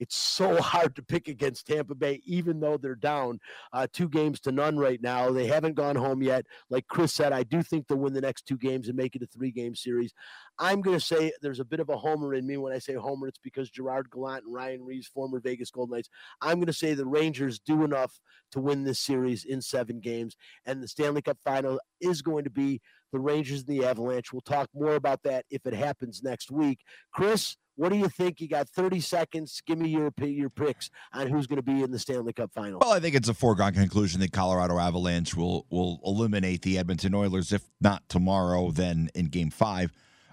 [0.00, 3.38] It's so hard to pick against Tampa Bay, even though they're down
[3.72, 5.30] uh, two games to none right now.
[5.30, 6.46] They haven't gone home yet.
[6.70, 9.22] Like Chris said, I do think they'll win the next two games and make it
[9.22, 10.12] a three game series.
[10.58, 12.56] I'm going to say there's a bit of a homer in me.
[12.56, 16.10] When I say homer, it's because Gerard Gallant and Ryan Reaves, former Vegas Golden Knights,
[16.40, 18.18] I'm going to say the Rangers do enough
[18.52, 20.36] to win this series in seven games.
[20.66, 22.80] And the Stanley Cup final is going to be
[23.12, 24.32] the Rangers and the Avalanche.
[24.32, 26.80] We'll talk more about that if it happens next week.
[27.12, 28.40] Chris, what do you think?
[28.40, 29.62] You got 30 seconds.
[29.66, 32.78] Give me your your picks on who's going to be in the Stanley Cup final.
[32.80, 37.14] Well, I think it's a foregone conclusion that Colorado Avalanche will will eliminate the Edmonton
[37.14, 37.52] Oilers.
[37.52, 39.92] If not tomorrow, then in Game Five.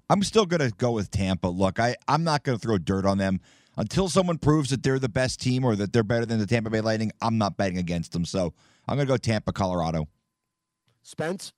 [0.10, 1.48] I'm still going to go with Tampa.
[1.48, 3.40] Look, I I'm not going to throw dirt on them
[3.78, 6.70] until someone proves that they're the best team or that they're better than the Tampa
[6.70, 7.12] Bay Lightning.
[7.22, 8.26] I'm not betting against them.
[8.26, 8.54] So
[8.88, 10.08] I'm going to go Tampa, Colorado.
[11.04, 11.54] Spence.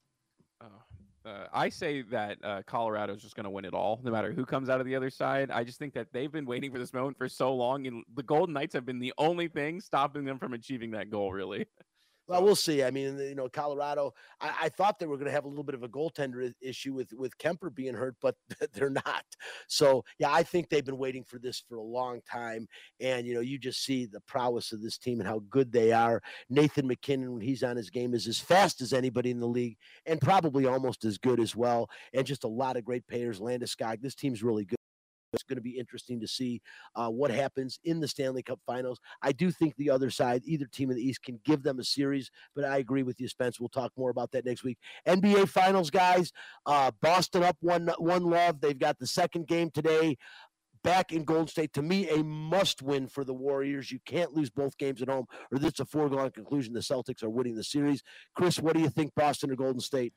[1.26, 4.32] Uh, I say that uh, Colorado is just going to win it all, no matter
[4.32, 5.52] who comes out of the other side.
[5.52, 8.24] I just think that they've been waiting for this moment for so long, and the
[8.24, 11.32] Golden Knights have been the only thing stopping them from achieving that goal.
[11.34, 11.66] Really.
[12.30, 12.84] Well, we'll see.
[12.84, 14.14] I mean, you know, Colorado.
[14.40, 16.94] I, I thought they were going to have a little bit of a goaltender issue
[16.94, 18.36] with with Kuemper being hurt, but
[18.74, 19.26] they're not.
[19.68, 22.68] So, yeah, I think they've been waiting for this for a long time.
[23.00, 25.92] And you know, you just see the prowess of this team and how good they
[25.92, 26.22] are.
[26.52, 29.78] Nathan MacKinnon, when he's on his game, is as fast as anybody in the league,
[30.06, 31.90] and probably almost as good as well.
[32.14, 33.40] And just a lot of great players.
[33.40, 34.02] Landeskog.
[34.02, 34.79] This team's really good.
[35.34, 36.62] It's going to be interesting to see
[36.96, 39.00] uh, what happens in the Stanley Cup Finals.
[39.22, 41.84] I do think the other side, either team in the East, can give them a
[41.84, 42.32] series.
[42.56, 43.60] But I agree with you, Spence.
[43.60, 44.78] We'll talk more about that next week.
[45.08, 46.32] NBA Finals, guys.
[46.66, 48.62] Uh, Boston up one one love.
[48.62, 50.18] They've got the second game today.
[50.82, 53.92] Back in Golden State, to me, a must-win for the Warriors.
[53.92, 56.74] You can't lose both games at home, or is a foregone conclusion.
[56.74, 58.02] The Celtics are winning the series.
[58.34, 60.14] Chris, what do you think, Boston or Golden State?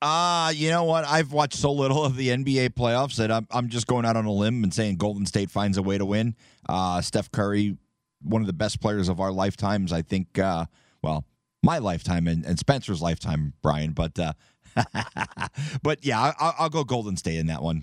[0.00, 1.04] Uh, you know what?
[1.04, 4.26] I've watched so little of the NBA playoffs that I'm, I'm just going out on
[4.26, 6.36] a limb and saying Golden State finds a way to win.
[6.68, 7.76] Uh, Steph Curry,
[8.22, 9.92] one of the best players of our lifetimes.
[9.92, 10.66] I think, uh,
[11.02, 11.24] well,
[11.64, 13.90] my lifetime and, and Spencer's lifetime, Brian.
[13.90, 14.34] But, uh,
[15.82, 17.82] but yeah, I, I'll go Golden State in that one.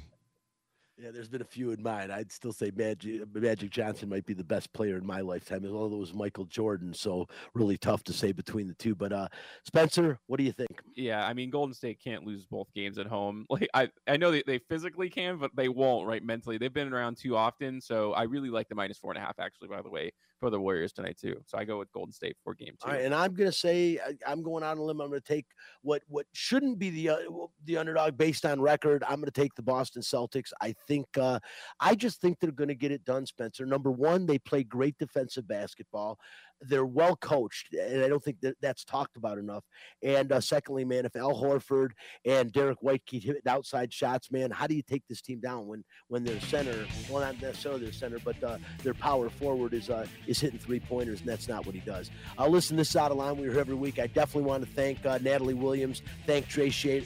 [0.97, 2.09] Yeah, there's been a few in mine.
[2.09, 5.97] I'd still say Magic, Magic Johnson might be the best player in my lifetime, although
[5.97, 6.93] it was Michael Jordan.
[6.93, 8.95] So really tough to say between the two.
[8.95, 9.27] But uh,
[9.65, 10.81] Spencer, what do you think?
[10.95, 13.45] Yeah, I mean, Golden State can't lose both games at home.
[13.55, 16.21] Like I, I know they, they physically can, but they won't, right?
[16.21, 17.79] Mentally, they've been around too often.
[17.79, 19.69] So I really like the minus four and a half, actually.
[19.69, 21.37] By the way, for the Warriors tonight too.
[21.45, 22.87] So I go with Golden State for game two.
[22.87, 25.01] All right, and I'm going to say I, am going on a limb.
[25.01, 25.45] I'm going to take
[25.81, 27.17] what what shouldn't be the uh,
[27.65, 29.03] the underdog based on record.
[29.07, 30.51] I'm going to take the Boston Celtics.
[30.61, 31.39] I think uh,
[31.79, 33.65] I just think they're going to get it done, Spencer.
[33.65, 36.19] Number one, they play great defensive basketball.
[36.61, 39.63] They're well coached, and I don't think that that's talked about enough.
[40.01, 41.91] And uh, secondly, man, if Al Horford
[42.25, 45.67] and Derrick White keep hitting outside shots, man, how do you take this team down
[45.67, 49.89] when when their center, well, not necessarily their center, but uh, their power forward is
[49.89, 52.09] uh, is hitting three pointers, and that's not what he does.
[52.37, 53.37] Uh, listen, this is out of line.
[53.37, 53.99] We're every week.
[53.99, 57.05] I definitely want to thank uh, Natalie Williams, thank Trey Shade.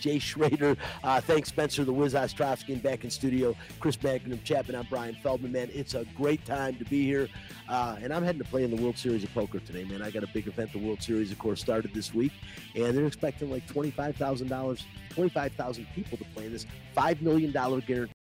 [0.00, 0.76] Jay Schroeder.
[1.04, 4.76] Uh, thanks, Spencer, the Wiz Ostrovsky, and back in studio, Chris Magnum, Chapman.
[4.76, 5.70] I'm Brian Feldman, man.
[5.72, 7.28] It's a great time to be here.
[7.68, 10.02] Uh, and I'm heading to play in the World Series of Poker today, man.
[10.02, 10.72] I got a big event.
[10.72, 12.32] The World Series, of course, started this week,
[12.74, 18.14] and they're expecting like $25,000, 25,000 people to play in this $5 million guarantee